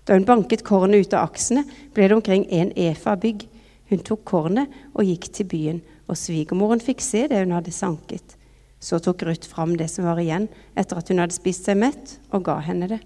Da 0.05 0.15
hun 0.15 0.27
banket 0.27 0.63
kornet 0.67 1.07
ut 1.07 1.15
av 1.17 1.31
aksene, 1.31 1.65
ble 1.95 2.07
det 2.07 2.15
omkring 2.15 2.45
en 2.53 2.69
efa 2.79 3.15
bygg. 3.19 3.47
Hun 3.89 4.03
tok 4.03 4.23
kornet 4.27 4.71
og 4.93 5.07
gikk 5.07 5.31
til 5.35 5.47
byen, 5.51 5.81
og 6.07 6.19
svigermoren 6.19 6.83
fikk 6.83 7.03
se 7.03 7.25
det 7.31 7.41
hun 7.41 7.55
hadde 7.55 7.73
sanket. 7.75 8.36
Så 8.79 8.99
tok 9.01 9.23
Ruth 9.25 9.49
fram 9.49 9.75
det 9.77 9.89
som 9.89 10.05
var 10.05 10.19
igjen 10.21 10.47
etter 10.77 10.99
at 10.99 11.09
hun 11.09 11.21
hadde 11.23 11.35
spist 11.35 11.65
seg 11.65 11.79
mett, 11.81 12.17
og 12.31 12.45
ga 12.45 12.59
henne 12.61 12.89
det. 12.91 12.99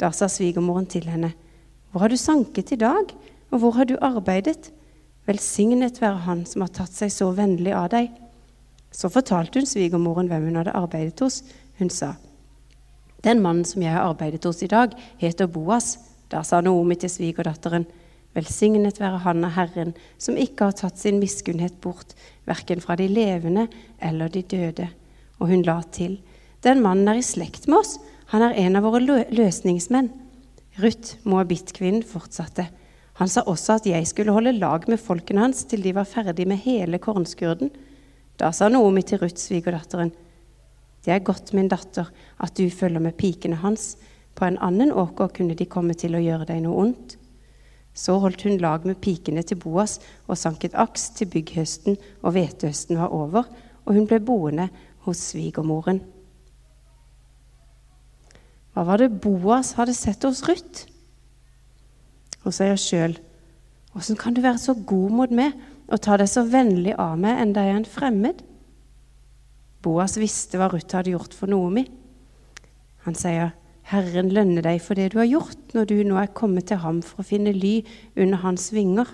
Da 0.00 0.10
sa 0.12 0.28
svigermoren 0.28 0.86
til 0.86 1.08
henne, 1.08 1.34
Hvor 1.90 2.00
har 2.00 2.08
du 2.08 2.16
sanket 2.16 2.72
i 2.72 2.76
dag, 2.76 3.14
og 3.50 3.60
hvor 3.60 3.72
har 3.78 3.86
du 3.86 3.96
arbeidet? 4.02 4.72
Velsignet 5.26 6.00
være 6.02 6.26
Han 6.26 6.44
som 6.46 6.60
har 6.60 6.68
tatt 6.68 6.92
seg 6.92 7.10
så 7.10 7.30
vennlig 7.32 7.72
av 7.72 7.88
deg. 7.90 8.10
Så 8.92 9.08
fortalte 9.08 9.58
hun 9.58 9.66
svigermoren 9.66 10.28
hvem 10.28 10.50
hun 10.50 10.58
hadde 10.60 10.74
arbeidet 10.76 11.20
hos. 11.20 11.42
Hun 11.78 11.90
sa, 11.90 12.14
den 13.24 13.42
mannen 13.42 13.64
som 13.64 13.82
jeg 13.82 13.92
har 13.92 14.06
arbeidet 14.06 14.44
hos 14.44 14.62
i 14.62 14.70
dag, 14.70 14.92
heter 15.18 15.46
Boas. 15.50 15.96
Da 16.30 16.42
sa 16.42 16.60
Naomi 16.60 16.94
til 16.94 17.10
svigerdatteren, 17.10 17.86
velsignet 18.36 19.00
være 19.00 19.22
Han 19.24 19.44
av 19.48 19.56
Herren, 19.56 19.94
som 20.18 20.36
ikke 20.36 20.68
har 20.68 20.76
tatt 20.76 21.00
sin 21.00 21.20
miskunnhet 21.22 21.80
bort, 21.80 22.14
verken 22.46 22.82
fra 22.84 22.96
de 22.96 23.08
levende 23.08 23.66
eller 23.98 24.28
de 24.32 24.42
døde. 24.42 24.90
Og 25.40 25.50
hun 25.50 25.64
la 25.66 25.80
til, 25.92 26.20
den 26.64 26.82
mannen 26.84 27.08
er 27.08 27.20
i 27.20 27.24
slekt 27.24 27.68
med 27.68 27.80
oss, 27.80 27.96
han 28.32 28.42
er 28.42 28.56
en 28.58 28.76
av 28.76 28.86
våre 28.86 29.00
lø 29.02 29.20
løsningsmenn. 29.30 30.10
Ruth, 30.82 31.16
moabittkvinnen, 31.24 32.02
fortsatte. 32.04 32.66
Han 33.16 33.30
sa 33.32 33.46
også 33.48 33.78
at 33.78 33.86
jeg 33.88 34.08
skulle 34.10 34.34
holde 34.34 34.58
lag 34.58 34.84
med 34.90 35.00
folkene 35.00 35.40
hans 35.46 35.62
til 35.70 35.84
de 35.84 35.94
var 35.96 36.08
ferdig 36.08 36.44
med 36.48 36.60
hele 36.66 36.98
kornskurden. 37.00 37.70
Da 38.36 38.50
sa 38.52 38.68
Naomi 38.68 39.04
til 39.06 39.22
Ruth, 39.22 39.40
svigerdatteren, 39.40 40.12
det 41.06 41.14
er 41.14 41.22
godt, 41.22 41.52
min 41.54 41.68
datter, 41.70 42.08
at 42.42 42.56
du 42.58 42.66
følger 42.70 43.00
med 43.00 43.14
pikene 43.16 43.60
hans. 43.62 43.94
På 44.34 44.44
en 44.44 44.58
annen 44.58 44.90
åker 44.92 45.30
kunne 45.36 45.54
de 45.54 45.68
komme 45.70 45.94
til 45.94 46.18
å 46.18 46.20
gjøre 46.20 46.48
deg 46.48 46.64
noe 46.64 46.82
ondt. 46.82 47.14
Så 47.96 48.18
holdt 48.20 48.44
hun 48.44 48.58
lag 48.60 48.84
med 48.84 49.00
pikene 49.00 49.42
til 49.46 49.58
Boas 49.60 49.96
og 50.26 50.36
sanket 50.36 50.76
aks 50.76 51.08
til 51.16 51.30
bygghøsten 51.32 51.96
og 52.20 52.34
hvetehøsten 52.36 53.00
var 53.00 53.14
over, 53.14 53.48
og 53.86 53.96
hun 53.96 54.08
ble 54.10 54.20
boende 54.20 54.68
hos 55.06 55.22
svigermoren. 55.30 56.02
Hva 58.76 58.84
var 58.84 59.00
det 59.00 59.14
Boas 59.24 59.72
hadde 59.78 59.94
sett 59.96 60.26
hos 60.28 60.42
Ruth? 60.44 60.84
Hun 62.44 62.52
sier 62.52 62.76
sjøl, 62.76 63.16
åssen 63.96 64.18
kan 64.20 64.36
du 64.36 64.42
være 64.44 64.60
så 64.60 64.76
god 64.76 65.14
mot 65.16 65.32
meg 65.32 65.56
og 65.86 66.02
ta 66.04 66.18
deg 66.20 66.28
så 66.28 66.44
vennlig 66.44 66.92
av 67.00 67.16
meg 67.18 67.40
enda 67.40 67.64
jeg 67.64 67.72
er 67.72 67.80
en 67.80 67.88
fremmed? 67.88 68.42
Boas 69.80 70.18
visste 70.20 70.60
hva 70.60 70.68
Ruth 70.68 70.92
hadde 70.92 71.14
gjort 71.14 71.34
for 71.34 71.48
Noomi. 71.48 71.86
Han 73.06 73.16
sier, 73.16 73.54
Herren 73.86 74.32
lønne 74.34 74.64
deg 74.66 74.80
for 74.82 74.98
det 74.98 75.12
du 75.12 75.20
har 75.20 75.28
gjort, 75.30 75.60
når 75.74 75.86
du 75.86 75.96
nå 76.06 76.18
er 76.18 76.34
kommet 76.34 76.66
til 76.70 76.80
ham 76.82 76.98
for 77.06 77.22
å 77.22 77.28
finne 77.28 77.54
ly 77.54 77.78
under 78.18 78.42
hans 78.42 78.72
vinger. 78.74 79.06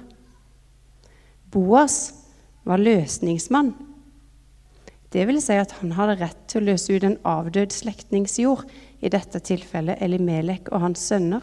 Boas 1.53 1.99
var 2.65 2.81
løsningsmann. 2.81 3.75
Det 5.13 5.27
vil 5.29 5.43
si 5.45 5.59
at 5.61 5.75
han 5.83 5.93
hadde 5.99 6.17
rett 6.23 6.41
til 6.49 6.63
å 6.63 6.71
løse 6.71 6.95
ut 6.95 7.05
en 7.05 7.19
avdød 7.29 7.75
slektnings 7.77 8.39
jord, 8.41 8.65
i 9.03 9.11
dette 9.13 9.43
tilfellet 9.43 10.01
Elimelek 10.01 10.71
og 10.71 10.87
hans 10.87 11.03
sønner. 11.11 11.43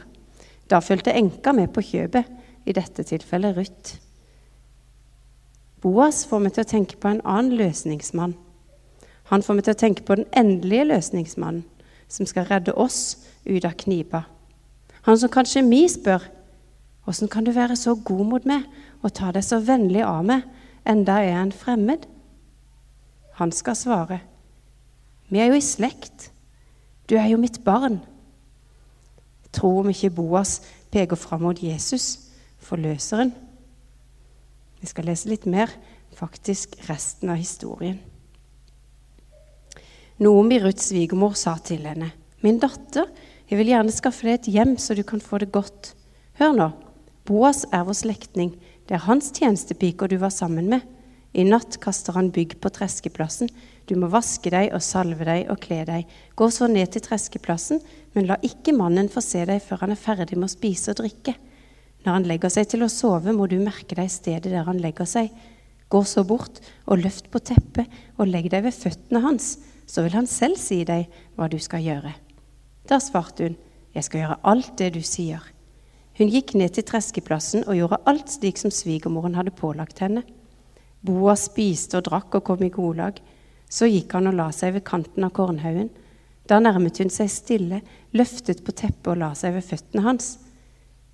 Da 0.71 0.79
fulgte 0.81 1.13
enka 1.13 1.53
med 1.53 1.73
på 1.75 1.83
kjøpet, 1.85 2.25
i 2.65 2.73
dette 2.75 3.03
tilfellet 3.07 3.57
Ruth. 3.57 3.97
Boas 5.81 6.25
får 6.27 6.41
meg 6.43 6.53
til 6.55 6.65
å 6.65 6.69
tenke 6.69 6.97
på 6.99 7.09
en 7.09 7.21
annen 7.23 7.55
løsningsmann. 7.57 8.35
Han 9.29 9.45
får 9.45 9.57
meg 9.57 9.65
til 9.67 9.75
å 9.75 9.79
tenke 9.79 10.05
på 10.05 10.17
den 10.19 10.27
endelige 10.37 10.89
løsningsmannen, 10.89 11.63
som 12.09 12.25
skal 12.25 12.47
redde 12.49 12.73
oss 12.73 13.17
ut 13.45 13.65
av 13.65 13.77
knipa. 13.79 14.25
Han 15.07 15.17
som 15.17 15.31
kanskje 15.31 15.63
vi 15.69 15.85
spør 15.89 16.25
åssen 17.09 17.29
kan 17.31 17.45
du 17.45 17.51
være 17.55 17.77
så 17.79 17.95
god 17.95 18.25
mot 18.29 18.45
meg 18.45 18.65
og 19.01 19.13
ta 19.17 19.31
deg 19.33 19.45
så 19.45 19.61
vennlig 19.63 20.03
av 20.05 20.25
meg, 20.27 20.43
enda 20.85 21.17
er 21.17 21.29
jeg 21.29 21.41
en 21.41 21.55
fremmed? 21.55 22.05
Han 23.39 23.53
skal 23.55 23.77
svare, 23.77 24.19
vi 25.29 25.39
er 25.39 25.49
jo 25.49 25.57
i 25.57 25.63
slekt, 25.63 26.31
du 27.09 27.15
er 27.17 27.29
jo 27.31 27.39
mitt 27.41 27.61
barn. 27.65 27.99
Tro 29.53 29.79
om 29.79 29.89
ikke 29.89 30.11
Boas 30.13 30.59
peker 30.93 31.17
fram 31.17 31.41
mot 31.47 31.63
Jesus, 31.63 32.29
forløseren. 32.61 33.31
Vi 34.81 34.89
skal 34.89 35.09
lese 35.09 35.29
litt 35.31 35.47
mer, 35.49 35.71
faktisk 36.13 36.75
resten 36.89 37.31
av 37.33 37.39
historien. 37.41 37.97
Noomi, 40.19 40.59
Ruths 40.59 40.89
svigermor, 40.91 41.33
sa 41.39 41.55
til 41.63 41.85
henne, 41.87 42.11
'Min 42.43 42.59
datter, 42.59 43.07
jeg 43.49 43.57
vil 43.57 43.71
gjerne 43.71 43.91
skaffe 43.91 44.27
deg 44.27 44.33
et 44.33 44.53
hjem 44.53 44.77
så 44.77 44.95
du 44.95 45.03
kan 45.03 45.19
få 45.19 45.39
det 45.39 45.51
godt.' 45.51 45.93
Hør 46.39 46.53
nå, 46.55 46.71
Boas 47.25 47.65
er 47.71 47.83
vår 47.83 47.95
slektning, 47.95 48.51
det 48.87 48.95
er 48.95 49.05
hans 49.05 49.31
tjenestepiker 49.31 50.07
du 50.09 50.17
var 50.17 50.31
sammen 50.33 50.69
med. 50.69 50.81
I 51.33 51.43
natt 51.43 51.77
kaster 51.79 52.15
han 52.17 52.31
bygg 52.33 52.57
på 52.59 52.71
treskeplassen. 52.73 53.49
Du 53.85 53.95
må 53.95 54.09
vaske 54.09 54.49
deg 54.49 54.73
og 54.73 54.81
salve 54.81 55.27
deg 55.27 55.45
og 55.53 55.59
kle 55.61 55.83
deg. 55.85 56.07
Gå 56.35 56.49
så 56.49 56.67
ned 56.67 56.89
til 56.91 57.03
treskeplassen, 57.05 57.79
men 58.13 58.25
la 58.25 58.39
ikke 58.41 58.73
mannen 58.73 59.11
få 59.13 59.21
se 59.21 59.45
deg 59.45 59.61
før 59.61 59.85
han 59.85 59.93
er 59.93 60.01
ferdig 60.01 60.39
med 60.39 60.49
å 60.49 60.55
spise 60.55 60.91
og 60.91 61.03
drikke. 61.03 61.35
Når 62.03 62.13
han 62.15 62.27
legger 62.31 62.49
seg 62.49 62.71
til 62.71 62.83
å 62.83 62.89
sove, 62.89 63.31
må 63.31 63.45
du 63.45 63.59
merke 63.61 63.95
deg 63.95 64.09
stedet 64.09 64.49
der 64.49 64.65
han 64.65 64.81
legger 64.81 65.05
seg. 65.05 65.29
Gå 65.89 66.03
så 66.05 66.25
bort 66.25 66.59
og 66.87 67.03
løft 67.03 67.29
på 67.29 67.41
teppet 67.45 67.89
og 68.17 68.29
legg 68.29 68.49
deg 68.49 68.65
ved 68.65 68.73
føttene 68.73 69.21
hans, 69.21 69.57
så 69.89 70.03
vil 70.05 70.13
han 70.13 70.29
selv 70.29 70.59
si 70.61 70.83
deg 70.85 71.09
hva 71.37 71.49
du 71.49 71.57
skal 71.61 71.81
gjøre. 71.81 72.13
Da 72.89 72.99
svarte 73.01 73.47
hun, 73.47 73.55
jeg 73.95 74.05
skal 74.05 74.21
gjøre 74.21 74.41
alt 74.51 74.75
det 74.77 74.91
du 74.93 75.01
sier. 75.05 75.41
Hun 76.19 76.29
gikk 76.29 76.53
ned 76.59 76.75
til 76.75 76.85
treskeplassen 76.85 77.63
og 77.65 77.77
gjorde 77.77 78.01
alt 78.09 78.29
slik 78.29 78.59
som 78.61 78.73
svigermoren 78.73 79.37
hadde 79.39 79.55
pålagt 79.55 80.01
henne. 80.03 80.25
Boa 81.01 81.35
spiste 81.39 81.97
og 81.97 82.09
drakk 82.09 82.37
og 82.37 82.45
kom 82.49 82.61
i 82.65 82.73
godlag. 82.73 83.21
Så 83.69 83.87
gikk 83.87 84.13
han 84.17 84.29
og 84.29 84.35
la 84.37 84.49
seg 84.53 84.75
ved 84.75 84.85
kanten 84.85 85.25
av 85.25 85.33
kornhaugen. 85.37 85.89
Da 86.49 86.59
nærmet 86.61 86.99
hun 86.99 87.11
seg 87.13 87.29
stille, 87.31 87.81
løftet 88.11 88.63
på 88.65 88.73
teppet 88.75 89.11
og 89.13 89.21
la 89.21 89.31
seg 89.37 89.55
ved 89.55 89.65
føttene 89.65 90.05
hans. 90.05 90.31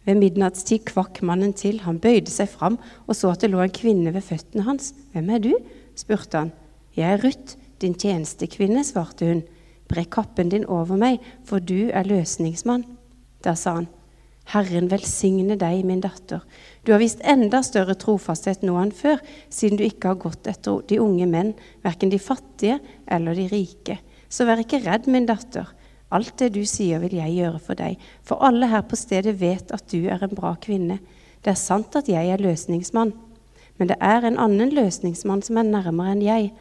Ved 0.08 0.20
midnattstid 0.20 0.86
kvakk 0.90 1.22
mannen 1.28 1.54
til. 1.58 1.82
Han 1.86 2.00
bøyde 2.02 2.32
seg 2.34 2.50
fram 2.52 2.80
og 3.06 3.16
så 3.16 3.34
at 3.34 3.44
det 3.44 3.52
lå 3.54 3.62
en 3.64 3.76
kvinne 3.76 4.14
ved 4.16 4.26
føttene 4.26 4.66
hans. 4.68 4.94
'Hvem 5.14 5.30
er 5.30 5.40
du?' 5.40 5.66
spurte 5.96 6.38
han. 6.38 6.52
'Jeg 6.96 7.14
er 7.14 7.24
Ruth, 7.24 7.56
din 7.82 7.94
tjenestekvinne', 7.94 8.84
svarte 8.84 9.28
hun. 9.28 9.44
'Brekk 9.88 10.10
kappen 10.10 10.50
din 10.50 10.66
over 10.66 10.98
meg, 10.98 11.20
for 11.44 11.60
du 11.60 11.90
er 11.94 12.04
løsningsmann.' 12.04 12.86
Da 13.44 13.54
sa 13.56 13.76
han, 13.76 13.88
'Herren 14.46 14.90
velsigne 14.92 15.58
deg, 15.58 15.86
min 15.86 16.02
datter. 16.02 16.42
Du 16.86 16.92
har 16.92 17.00
vist 17.00 17.22
enda 17.24 17.62
større 17.62 17.96
trofasthet 17.96 18.64
nå 18.64 18.78
enn 18.82 18.92
før, 18.92 19.22
siden 19.50 19.78
du 19.78 19.84
ikke 19.84 20.08
har 20.08 20.22
gått 20.22 20.48
etter 20.48 20.82
de 20.88 21.00
unge 21.00 21.26
menn, 21.26 21.54
verken 21.84 22.10
de 22.10 22.20
fattige 22.20 22.80
eller 23.08 23.34
de 23.34 23.48
rike. 23.48 24.00
Så 24.30 24.46
vær 24.46 24.62
ikke 24.62 24.84
redd, 24.86 25.08
min 25.08 25.26
datter.' 25.26 25.74
Alt 26.12 26.38
det 26.38 26.54
du 26.54 26.62
sier, 26.70 27.00
vil 27.02 27.18
jeg 27.18 27.34
gjøre 27.34 27.60
for 27.60 27.76
deg, 27.76 27.98
for 28.24 28.44
alle 28.46 28.70
her 28.70 28.84
på 28.86 28.96
stedet 28.96 29.40
vet 29.40 29.72
at 29.74 29.88
du 29.92 30.06
er 30.06 30.22
en 30.24 30.36
bra 30.38 30.54
kvinne. 30.62 31.00
Det 31.44 31.52
er 31.52 31.60
sant 31.60 31.96
at 31.98 32.08
jeg 32.10 32.30
er 32.30 32.42
løsningsmann, 32.42 33.14
men 33.78 33.90
det 33.90 33.98
er 34.00 34.24
en 34.24 34.38
annen 34.40 34.72
løsningsmann 34.74 35.44
som 35.44 35.58
er 35.60 35.68
nærmere 35.68 36.14
enn 36.14 36.24
jeg. 36.24 36.54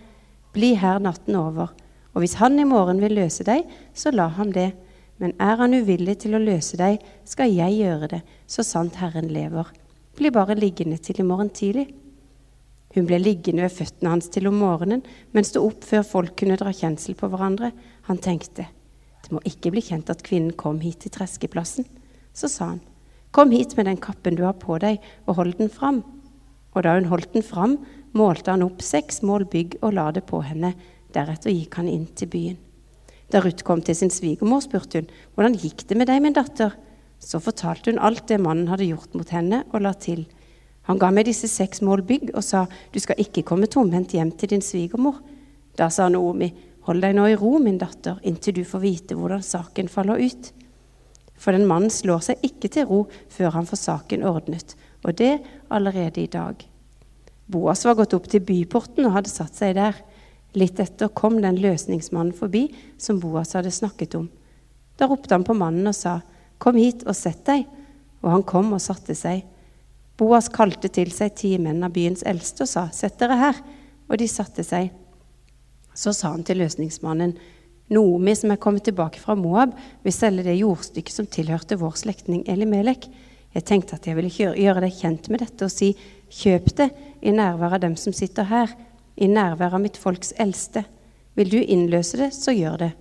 Bli 0.54 0.74
her 0.78 1.00
natten 1.02 1.36
over, 1.38 1.72
og 2.14 2.22
hvis 2.22 2.36
han 2.38 2.60
i 2.62 2.66
morgen 2.68 3.00
vil 3.02 3.16
løse 3.18 3.46
deg, 3.46 3.66
så 3.94 4.12
la 4.14 4.28
ham 4.36 4.52
det. 4.54 4.70
Men 5.18 5.34
er 5.42 5.58
han 5.58 5.74
uvillig 5.74 6.20
til 6.22 6.36
å 6.36 6.42
løse 6.42 6.78
deg, 6.78 7.02
skal 7.26 7.50
jeg 7.50 7.80
gjøre 7.80 8.10
det, 8.16 8.22
så 8.46 8.62
sant 8.66 8.98
Herren 9.02 9.30
lever. 9.34 9.66
Bli 10.14 10.30
bare 10.34 10.54
liggende 10.58 10.98
til 11.02 11.18
i 11.22 11.26
morgen 11.26 11.50
tidlig. 11.54 11.88
Hun 12.94 13.08
ble 13.08 13.18
liggende 13.18 13.64
ved 13.66 13.74
føttene 13.74 14.12
hans 14.12 14.30
til 14.30 14.46
om 14.46 14.58
morgenen, 14.62 15.02
men 15.34 15.46
sto 15.46 15.64
opp 15.66 15.82
før 15.86 16.06
folk 16.06 16.36
kunne 16.38 16.58
dra 16.60 16.70
kjensel 16.70 17.18
på 17.18 17.30
hverandre. 17.30 17.72
Han 18.06 18.22
tenkte, 18.22 18.68
det 19.24 19.32
må 19.34 19.40
ikke 19.48 19.72
bli 19.74 19.82
kjent 19.82 20.12
at 20.12 20.22
kvinnen 20.22 20.54
kom 20.58 20.78
hit 20.84 21.00
til 21.02 21.14
treskeplassen. 21.14 21.86
Så 22.36 22.50
sa 22.52 22.74
han, 22.74 22.82
Kom 23.34 23.50
hit 23.50 23.72
med 23.74 23.88
den 23.88 23.98
kappen 23.98 24.36
du 24.38 24.44
har 24.46 24.54
på 24.54 24.76
deg, 24.78 25.00
og 25.26 25.40
hold 25.40 25.56
den 25.58 25.72
fram. 25.72 26.04
Og 26.70 26.84
da 26.86 26.92
hun 26.94 27.08
holdt 27.10 27.32
den 27.34 27.42
fram, 27.42 27.80
målte 28.14 28.53
han 28.55 28.64
opp 28.64 28.83
seks 28.85 29.22
mål 29.27 29.46
bygg 29.50 29.79
og 29.83 29.96
la 29.96 30.11
det 30.14 30.24
på 30.29 30.40
henne. 30.46 30.72
Deretter 31.14 31.53
gikk 31.53 31.79
han 31.81 31.90
inn 31.90 32.07
til 32.16 32.31
byen. 32.31 32.57
Da 33.33 33.40
Ruth 33.42 33.64
kom 33.66 33.83
til 33.83 33.96
sin 33.98 34.12
svigermor, 34.12 34.62
spurte 34.62 35.00
hun, 35.00 35.11
Hvordan 35.35 35.57
gikk 35.59 35.87
det 35.88 35.98
med 35.98 36.11
deg, 36.11 36.22
min 36.22 36.37
datter? 36.37 36.74
Så 37.18 37.40
fortalte 37.40 37.90
hun 37.90 37.98
alt 37.98 38.27
det 38.29 38.40
mannen 38.42 38.68
hadde 38.68 38.87
gjort 38.87 39.14
mot 39.16 39.31
henne, 39.33 39.64
og 39.72 39.83
la 39.83 39.94
til. 39.94 40.27
Han 40.87 41.00
ga 41.00 41.09
meg 41.11 41.27
disse 41.27 41.48
seks 41.48 41.81
mål 41.83 42.05
bygg 42.07 42.35
og 42.35 42.44
sa, 42.44 42.66
Du 42.92 43.00
skal 43.00 43.18
ikke 43.18 43.46
komme 43.46 43.66
tomhendt 43.66 44.12
hjem 44.14 44.35
til 44.37 44.53
din 44.53 44.62
svigermor. 44.62 45.22
Da 45.77 45.88
sa 45.90 46.09
Naomi, 46.09 46.53
Hold 46.85 47.00
deg 47.00 47.14
nå 47.16 47.24
i 47.33 47.37
ro, 47.40 47.57
min 47.59 47.79
datter, 47.81 48.18
inntil 48.29 48.59
du 48.59 48.64
får 48.68 48.83
vite 48.83 49.16
hvordan 49.16 49.40
saken 49.42 49.88
faller 49.88 50.20
ut. 50.20 50.50
For 51.40 51.57
den 51.57 51.64
mannen 51.66 51.90
slår 51.90 52.20
seg 52.27 52.44
ikke 52.44 52.68
til 52.68 52.85
ro 52.90 52.98
før 53.33 53.57
han 53.57 53.68
får 53.68 53.81
saken 53.81 54.27
ordnet, 54.29 54.77
og 55.00 55.16
det 55.16 55.38
allerede 55.72 56.20
i 56.20 56.29
dag. 56.29 56.61
Boas 57.46 57.85
var 57.85 57.98
gått 57.98 58.14
opp 58.16 58.28
til 58.30 58.42
byporten 58.44 59.07
og 59.09 59.16
hadde 59.18 59.33
satt 59.33 59.57
seg 59.59 59.74
der. 59.76 59.98
Litt 60.57 60.78
etter 60.80 61.11
kom 61.12 61.40
den 61.42 61.59
løsningsmannen 61.61 62.35
forbi 62.37 62.68
som 63.00 63.20
Boas 63.20 63.54
hadde 63.59 63.72
snakket 63.74 64.16
om. 64.18 64.28
Da 64.96 65.09
ropte 65.11 65.35
han 65.35 65.46
på 65.46 65.57
mannen 65.59 65.90
og 65.90 65.96
sa, 65.98 66.20
Kom 66.62 66.78
hit 66.78 67.02
og 67.04 67.16
sett 67.18 67.42
deg. 67.48 67.66
Og 68.22 68.30
han 68.30 68.44
kom 68.46 68.70
og 68.72 68.80
satte 68.80 69.16
seg. 69.18 69.42
Boas 70.16 70.46
kalte 70.48 70.88
til 70.88 71.11
seg 71.12 71.35
ti 71.37 71.57
menn 71.59 71.83
av 71.85 71.92
byens 71.92 72.22
eldste 72.24 72.64
og 72.64 72.70
sa, 72.70 72.85
Sett 72.94 73.18
dere 73.20 73.37
her. 73.40 73.59
Og 74.09 74.16
de 74.20 74.28
satte 74.30 74.64
seg. 74.64 74.92
Så 75.94 76.14
sa 76.14 76.33
han 76.33 76.46
til 76.46 76.62
løsningsmannen, 76.62 77.35
Noomi, 77.92 78.33
som 78.33 78.48
er 78.54 78.61
kommet 78.62 78.87
tilbake 78.88 79.20
fra 79.20 79.35
Moab, 79.37 79.74
vil 80.02 80.14
selge 80.14 80.46
det 80.46 80.57
jordstykket 80.57 81.12
som 81.12 81.26
tilhørte 81.28 81.76
vår 81.76 81.98
slektning 82.00 82.40
Elimelek. 82.48 83.11
Jeg 83.54 83.66
tenkte 83.68 83.98
at 83.98 84.09
jeg 84.09 84.16
ville 84.16 84.33
gjøre 84.33 84.87
deg 84.87 84.94
kjent 84.96 85.28
med 85.30 85.44
dette 85.44 85.68
og 85.68 85.72
si, 85.72 85.92
kjøp 86.34 86.72
det 86.78 86.90
i 87.24 87.32
nærvær 87.34 87.76
av 87.76 87.84
dem 87.84 87.94
som 88.00 88.14
sitter 88.16 88.48
her, 88.50 88.74
i 89.14 89.28
nærvær 89.30 89.76
av 89.76 89.82
mitt 89.82 89.98
folks 90.00 90.34
eldste. 90.42 90.84
Vil 91.38 91.50
du 91.50 91.60
innløse 91.60 92.18
det, 92.18 92.30
så 92.34 92.54
gjør 92.54 92.78
det. 92.82 92.92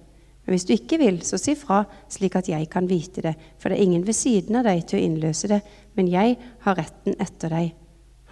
Men 0.44 0.56
hvis 0.56 0.66
du 0.68 0.74
ikke 0.76 1.00
vil, 1.00 1.22
så 1.24 1.40
si 1.40 1.56
fra, 1.56 1.84
slik 2.12 2.36
at 2.36 2.50
jeg 2.52 2.68
kan 2.72 2.90
vite 2.90 3.24
det, 3.24 3.34
for 3.58 3.72
det 3.72 3.78
er 3.78 3.88
ingen 3.88 4.04
ved 4.08 4.18
siden 4.18 4.60
av 4.60 4.68
deg 4.68 4.84
til 4.88 5.00
å 5.00 5.06
innløse 5.06 5.50
det, 5.50 5.62
men 5.96 6.12
jeg 6.12 6.36
har 6.66 6.78
retten 6.78 7.16
etter 7.22 7.54
deg. 7.54 7.72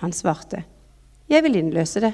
Han 0.04 0.14
svarte, 0.16 0.66
jeg 1.32 1.46
vil 1.46 1.60
innløse 1.62 2.04
det. 2.04 2.12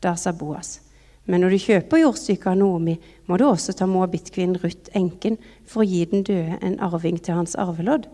Da 0.00 0.14
sa 0.16 0.32
Boas, 0.36 0.78
men 1.26 1.42
når 1.42 1.56
du 1.56 1.64
kjøper 1.66 2.00
jordstykket 2.00 2.52
av 2.52 2.58
Noomi, 2.60 2.94
må 3.26 3.36
du 3.36 3.44
også 3.48 3.74
ta 3.76 3.88
moabittkvinnen 3.90 4.60
Ruth, 4.62 4.92
enken, 4.96 5.36
for 5.66 5.82
å 5.82 5.88
gi 5.88 6.04
den 6.08 6.24
døde 6.24 6.60
en 6.62 6.78
arving 6.84 7.18
til 7.18 7.40
hans 7.40 7.56
arvelodd. 7.58 8.06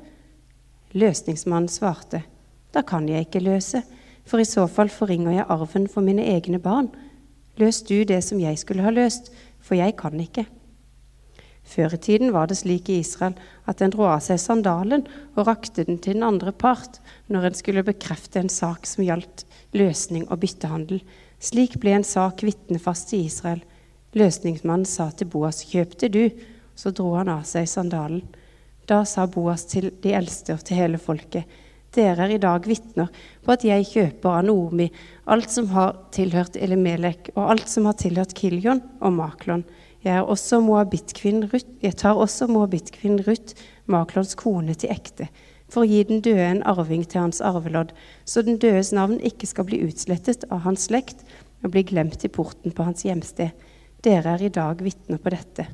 Løsningsmannen 0.97 1.71
svarte, 1.71 2.25
da 2.75 2.83
kan 2.83 3.09
jeg 3.09 3.27
ikke 3.27 3.45
løse, 3.45 3.83
for 4.25 4.41
i 4.41 4.49
så 4.49 4.67
fall 4.71 4.91
forringer 4.93 5.39
jeg 5.39 5.49
arven 5.51 5.89
for 5.91 6.05
mine 6.05 6.25
egne 6.35 6.61
barn. 6.63 6.91
Løs 7.61 7.83
du 7.85 8.03
det 8.09 8.23
som 8.25 8.41
jeg 8.41 8.59
skulle 8.61 8.85
ha 8.85 8.93
løst, 8.95 9.33
for 9.61 9.77
jeg 9.79 9.97
kan 9.99 10.19
ikke. 10.21 10.47
Før 11.63 11.95
i 11.95 11.99
tiden 11.99 12.33
var 12.35 12.49
det 12.51 12.59
slik 12.59 12.89
i 12.91 12.99
Israel 13.01 13.37
at 13.71 13.83
en 13.83 13.93
dro 13.95 14.09
av 14.11 14.23
seg 14.25 14.41
sandalen 14.43 15.05
og 15.37 15.47
rakte 15.47 15.85
den 15.87 16.01
til 16.03 16.19
den 16.19 16.27
andre 16.27 16.53
part 16.53 16.99
når 17.31 17.49
en 17.49 17.59
skulle 17.59 17.85
bekrefte 17.87 18.41
en 18.43 18.51
sak 18.51 18.89
som 18.89 19.05
gjaldt 19.07 19.45
løsning 19.79 20.27
og 20.29 20.43
byttehandel. 20.43 21.03
Slik 21.43 21.79
ble 21.83 21.95
en 21.97 22.07
sak 22.07 22.43
vitnefast 22.43 23.15
i 23.15 23.25
Israel. 23.29 23.63
Løsningsmannen 24.19 24.87
sa 24.87 25.11
til 25.11 25.31
Boas, 25.31 25.63
'Kjøpte 25.65 26.09
du?' 26.09 26.31
Så 26.75 26.91
dro 26.91 27.15
han 27.15 27.29
av 27.29 27.45
seg 27.45 27.69
sandalen. 27.69 28.23
Da 28.89 29.05
sa 29.05 29.27
Boas 29.27 29.65
til 29.69 29.91
de 30.03 30.15
eldste 30.17 30.55
og 30.55 30.65
til 30.65 30.77
hele 30.77 30.99
folket, 30.99 31.45
'Dere 31.93 32.25
er 32.25 32.31
i 32.33 32.41
dag 32.41 32.65
vitner 32.65 33.11
på 33.45 33.53
at 33.53 33.65
jeg 33.69 33.85
kjøper 33.85 34.39
av 34.39 34.47
Noomi 34.49 34.87
alt 35.29 35.51
som 35.53 35.69
har 35.75 35.99
tilhørt 36.15 36.57
Elimelek, 36.57 37.29
og 37.37 37.51
alt 37.53 37.69
som 37.69 37.85
har 37.85 37.99
tilhørt 38.01 38.33
Kiljon 38.39 38.81
og 39.01 39.13
Maklon. 39.19 39.65
Jeg, 40.03 40.17
er 40.17 40.25
også 40.27 40.63
moabittkvinnen 40.65 41.51
Ruth, 41.53 41.69
jeg 41.85 41.99
tar 42.01 42.19
også 42.19 42.49
moabittkvinnen 42.51 43.23
Ruth, 43.27 43.55
Maklons 43.87 44.33
kone, 44.41 44.75
til 44.75 44.91
ekte, 44.91 45.29
for 45.69 45.85
å 45.85 45.91
gi 45.91 46.01
den 46.09 46.25
døde 46.25 46.49
en 46.49 46.65
arving 46.67 47.05
til 47.05 47.23
hans 47.27 47.43
arvelodd, 47.45 47.93
så 48.25 48.43
den 48.43 48.59
dødes 48.63 48.95
navn 48.97 49.21
ikke 49.21 49.51
skal 49.51 49.69
bli 49.69 49.83
utslettet 49.85 50.49
av 50.51 50.65
hans 50.65 50.89
slekt 50.89 51.23
og 51.63 51.75
bli 51.77 51.85
glemt 51.93 52.25
i 52.25 52.33
porten 52.33 52.75
på 52.75 52.89
hans 52.89 53.05
hjemsted. 53.07 53.53
Dere 54.03 54.35
er 54.35 54.49
i 54.49 54.51
dag 54.51 54.81
vitner 54.83 55.21
på 55.23 55.31
dette. 55.31 55.69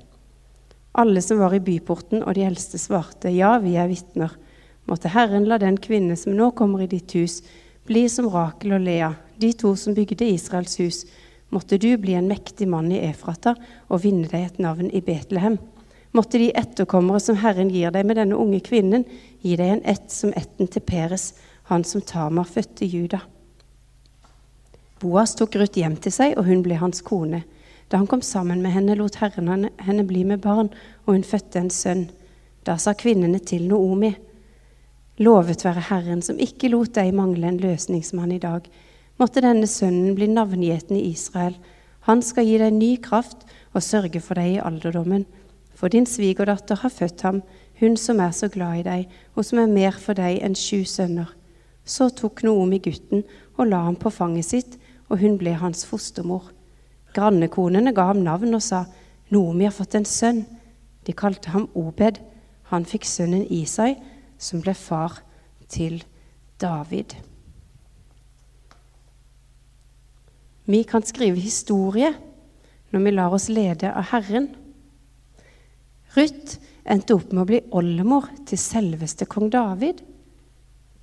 Alle 0.98 1.22
som 1.22 1.38
var 1.40 1.54
i 1.54 1.62
byporten, 1.62 2.20
og 2.26 2.34
de 2.36 2.44
eldste 2.44 2.80
svarte, 2.82 3.30
ja, 3.32 3.54
vi 3.62 3.78
er 3.78 3.88
vitner. 3.88 4.34
Måtte 4.88 5.12
Herren 5.12 5.46
la 5.48 5.60
den 5.60 5.76
kvinne 5.76 6.16
som 6.16 6.36
nå 6.36 6.50
kommer 6.56 6.82
i 6.82 6.90
ditt 6.90 7.14
hus, 7.14 7.42
bli 7.86 8.08
som 8.08 8.28
Rakel 8.32 8.74
og 8.76 8.84
Lea, 8.84 9.14
de 9.36 9.52
to 9.52 9.74
som 9.76 9.94
bygde 9.96 10.26
Israels 10.32 10.78
hus, 10.80 11.04
Måtte 11.48 11.78
du 11.78 11.96
bli 11.96 12.14
en 12.14 12.28
mektig 12.28 12.68
mann 12.68 12.92
i 12.92 13.00
Efrata 13.08 13.54
og 13.88 14.02
vinne 14.02 14.28
deg 14.28 14.44
et 14.44 14.58
navn 14.60 14.90
i 14.92 15.00
Betlehem. 15.00 15.56
Måtte 16.12 16.40
de 16.40 16.50
etterkommere 16.56 17.20
som 17.24 17.38
Herren 17.40 17.70
gir 17.72 17.92
deg 17.92 18.04
med 18.08 18.18
denne 18.20 18.36
unge 18.36 18.60
kvinnen, 18.64 19.04
gi 19.40 19.56
deg 19.56 19.72
en 19.72 19.84
ett 19.88 20.10
som 20.12 20.32
etten 20.36 20.68
til 20.68 20.84
Peres, 20.84 21.32
han 21.72 21.84
som 21.84 22.04
Tamar 22.04 22.48
fødte 22.48 22.84
Juda. 22.84 23.22
Boas 25.00 25.34
tok 25.38 25.56
Ruth 25.56 25.78
hjem 25.78 25.96
til 25.96 26.12
seg, 26.12 26.36
og 26.36 26.48
hun 26.48 26.62
ble 26.64 26.76
hans 26.80 27.00
kone. 27.06 27.44
Da 27.88 28.00
han 28.00 28.08
kom 28.08 28.20
sammen 28.24 28.60
med 28.64 28.74
henne, 28.74 28.96
lot 28.98 29.20
Herren 29.22 29.68
henne 29.80 30.04
bli 30.04 30.24
med 30.28 30.42
barn, 30.44 30.68
og 31.06 31.14
hun 31.14 31.24
fødte 31.24 31.62
en 31.62 31.72
sønn. 31.72 32.08
Da 32.66 32.76
sa 32.76 32.92
kvinnene 32.92 33.40
til 33.40 33.68
Noomi, 33.70 34.12
Lovet 35.18 35.64
være 35.64 35.82
Herren, 35.88 36.22
som 36.22 36.38
ikke 36.38 36.70
lot 36.70 36.94
deg 36.94 37.10
mangle 37.16 37.48
en 37.48 37.58
løsningsmann 37.58 38.32
i 38.36 38.42
dag 38.42 38.68
måtte 39.18 39.42
denne 39.42 39.66
sønnen 39.66 40.14
bli 40.14 40.28
navngjeten 40.30 40.96
i 40.96 41.08
Israel. 41.10 41.56
Han 42.06 42.22
skal 42.22 42.46
gi 42.46 42.58
deg 42.60 42.76
ny 42.76 42.90
kraft 43.02 43.42
og 43.74 43.84
sørge 43.84 44.22
for 44.22 44.38
deg 44.38 44.54
i 44.54 44.62
alderdommen. 44.62 45.26
For 45.74 45.90
din 45.90 46.06
svigerdatter 46.06 46.78
har 46.82 46.94
født 46.94 47.24
ham, 47.26 47.42
hun 47.78 47.96
som 47.98 48.20
er 48.22 48.30
så 48.34 48.48
glad 48.50 48.80
i 48.80 48.86
deg, 48.86 49.16
og 49.34 49.46
som 49.46 49.60
er 49.62 49.70
mer 49.70 49.98
for 49.98 50.18
deg 50.18 50.40
enn 50.42 50.56
sju 50.58 50.84
sønner. 50.86 51.30
Så 51.84 52.10
tok 52.14 52.42
Noomi 52.44 52.80
gutten 52.84 53.24
og 53.56 53.68
la 53.70 53.84
ham 53.86 53.96
på 53.98 54.10
fanget 54.10 54.46
sitt, 54.46 54.78
og 55.08 55.22
hun 55.22 55.38
ble 55.40 55.54
hans 55.58 55.84
fostermor. 55.88 56.50
Grannekonene 57.14 57.94
ga 57.96 58.10
ham 58.10 58.22
navn 58.22 58.54
og 58.54 58.62
sa, 58.62 58.84
Noomi 59.34 59.66
har 59.66 59.74
fått 59.74 59.96
en 59.98 60.06
sønn. 60.08 60.44
De 61.06 61.14
kalte 61.16 61.50
ham 61.54 61.68
Obed. 61.74 62.20
Han 62.70 62.84
fikk 62.86 63.06
sønnen 63.08 63.46
Isai, 63.52 63.96
som 64.38 64.62
ble 64.62 64.74
far 64.74 65.20
til 65.68 66.00
David. 66.60 67.14
Vi 70.68 70.82
kan 70.84 71.04
skrive 71.06 71.40
historie 71.40 72.12
når 72.92 73.04
vi 73.04 73.12
lar 73.14 73.34
oss 73.34 73.48
lede 73.48 73.90
av 73.92 74.10
Herren. 74.12 74.50
Ruth 76.16 76.58
endte 76.88 77.16
opp 77.16 77.32
med 77.32 77.42
å 77.42 77.48
bli 77.48 77.60
oldemor 77.76 78.28
til 78.48 78.60
selveste 78.60 79.28
kong 79.28 79.50
David. 79.52 80.02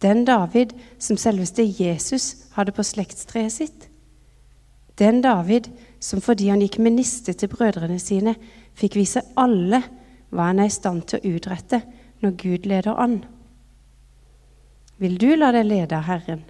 Den 0.01 0.25
David 0.27 0.73
som 1.01 1.17
selveste 1.17 1.65
Jesus 1.65 2.49
hadde 2.55 2.75
på 2.75 2.85
slektstreet 2.85 3.53
sitt. 3.53 3.89
Den 4.99 5.21
David 5.23 5.69
som 5.99 6.21
fordi 6.23 6.49
han 6.51 6.61
gikk 6.63 6.77
minister 6.83 7.33
til 7.33 7.49
brødrene 7.51 7.99
sine, 7.99 8.35
fikk 8.77 8.97
vise 8.99 9.23
alle 9.39 9.81
hva 10.29 10.49
han 10.51 10.61
er 10.61 10.69
i 10.69 10.73
stand 10.73 11.07
til 11.09 11.19
å 11.19 11.35
utrette 11.37 11.81
når 12.25 12.37
Gud 12.41 12.65
leder 12.65 12.97
an. 12.97 13.19
Vil 14.97 15.19
du 15.21 15.35
la 15.35 15.51
deg 15.53 15.67
lede 15.67 15.97
av 15.97 16.07
Herren? 16.07 16.41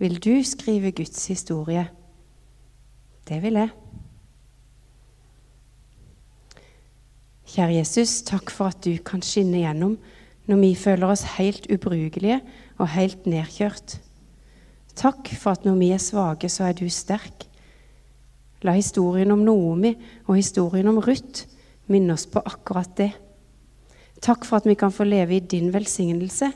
Vil 0.00 0.16
du 0.18 0.40
skrive 0.46 0.90
Guds 0.96 1.26
historie? 1.30 1.84
Det 3.28 3.38
vil 3.44 3.60
jeg. 3.60 3.70
Kjære 7.50 7.76
Jesus, 7.76 8.20
takk 8.26 8.50
for 8.54 8.70
at 8.70 8.80
du 8.86 8.94
kan 9.06 9.22
skinne 9.26 9.62
gjennom 9.62 9.98
når 10.50 10.58
vi 10.62 10.70
føler 10.78 11.12
oss 11.12 11.22
helt 11.36 11.68
ubrukelige 11.70 12.40
og 12.78 12.90
helt 12.94 13.26
nedkjørt. 13.30 13.98
Takk 14.98 15.30
for 15.38 15.54
at 15.54 15.66
når 15.66 15.78
vi 15.78 15.90
er 15.94 16.02
svake, 16.02 16.48
så 16.50 16.70
er 16.70 16.78
du 16.78 16.88
sterk. 16.90 17.46
La 18.66 18.74
historien 18.74 19.30
om 19.30 19.44
Noomi 19.46 19.94
og 20.26 20.36
historien 20.40 20.88
om 20.90 20.98
Ruth 21.04 21.46
minne 21.90 22.16
oss 22.16 22.26
på 22.30 22.42
akkurat 22.42 22.96
det. 22.98 23.12
Takk 24.20 24.44
for 24.44 24.60
at 24.60 24.68
vi 24.68 24.76
kan 24.76 24.92
få 24.92 25.06
leve 25.08 25.36
i 25.36 25.40
din 25.40 25.70
velsignelse, 25.72 26.50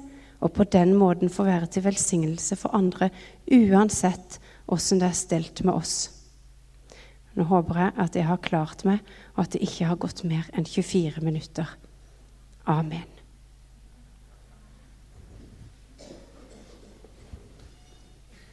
og 0.44 0.52
på 0.52 0.66
den 0.68 0.92
måten 1.00 1.32
få 1.32 1.46
være 1.46 1.70
til 1.72 1.86
velsignelse 1.86 2.58
for 2.60 2.76
andre, 2.76 3.08
uansett 3.48 4.38
åssen 4.68 5.00
det 5.00 5.08
er 5.08 5.16
stelt 5.16 5.64
med 5.64 5.74
oss. 5.74 5.96
Nå 7.34 7.48
håper 7.48 7.80
jeg 7.80 7.96
at 8.04 8.18
jeg 8.20 8.28
har 8.28 8.44
klart 8.44 8.84
meg, 8.86 9.00
og 9.34 9.46
at 9.46 9.56
det 9.56 9.64
ikke 9.64 9.88
har 9.88 10.00
gått 10.00 10.22
mer 10.28 10.46
enn 10.52 10.68
24 10.68 11.24
minutter. 11.24 11.72
Amen. 12.68 13.13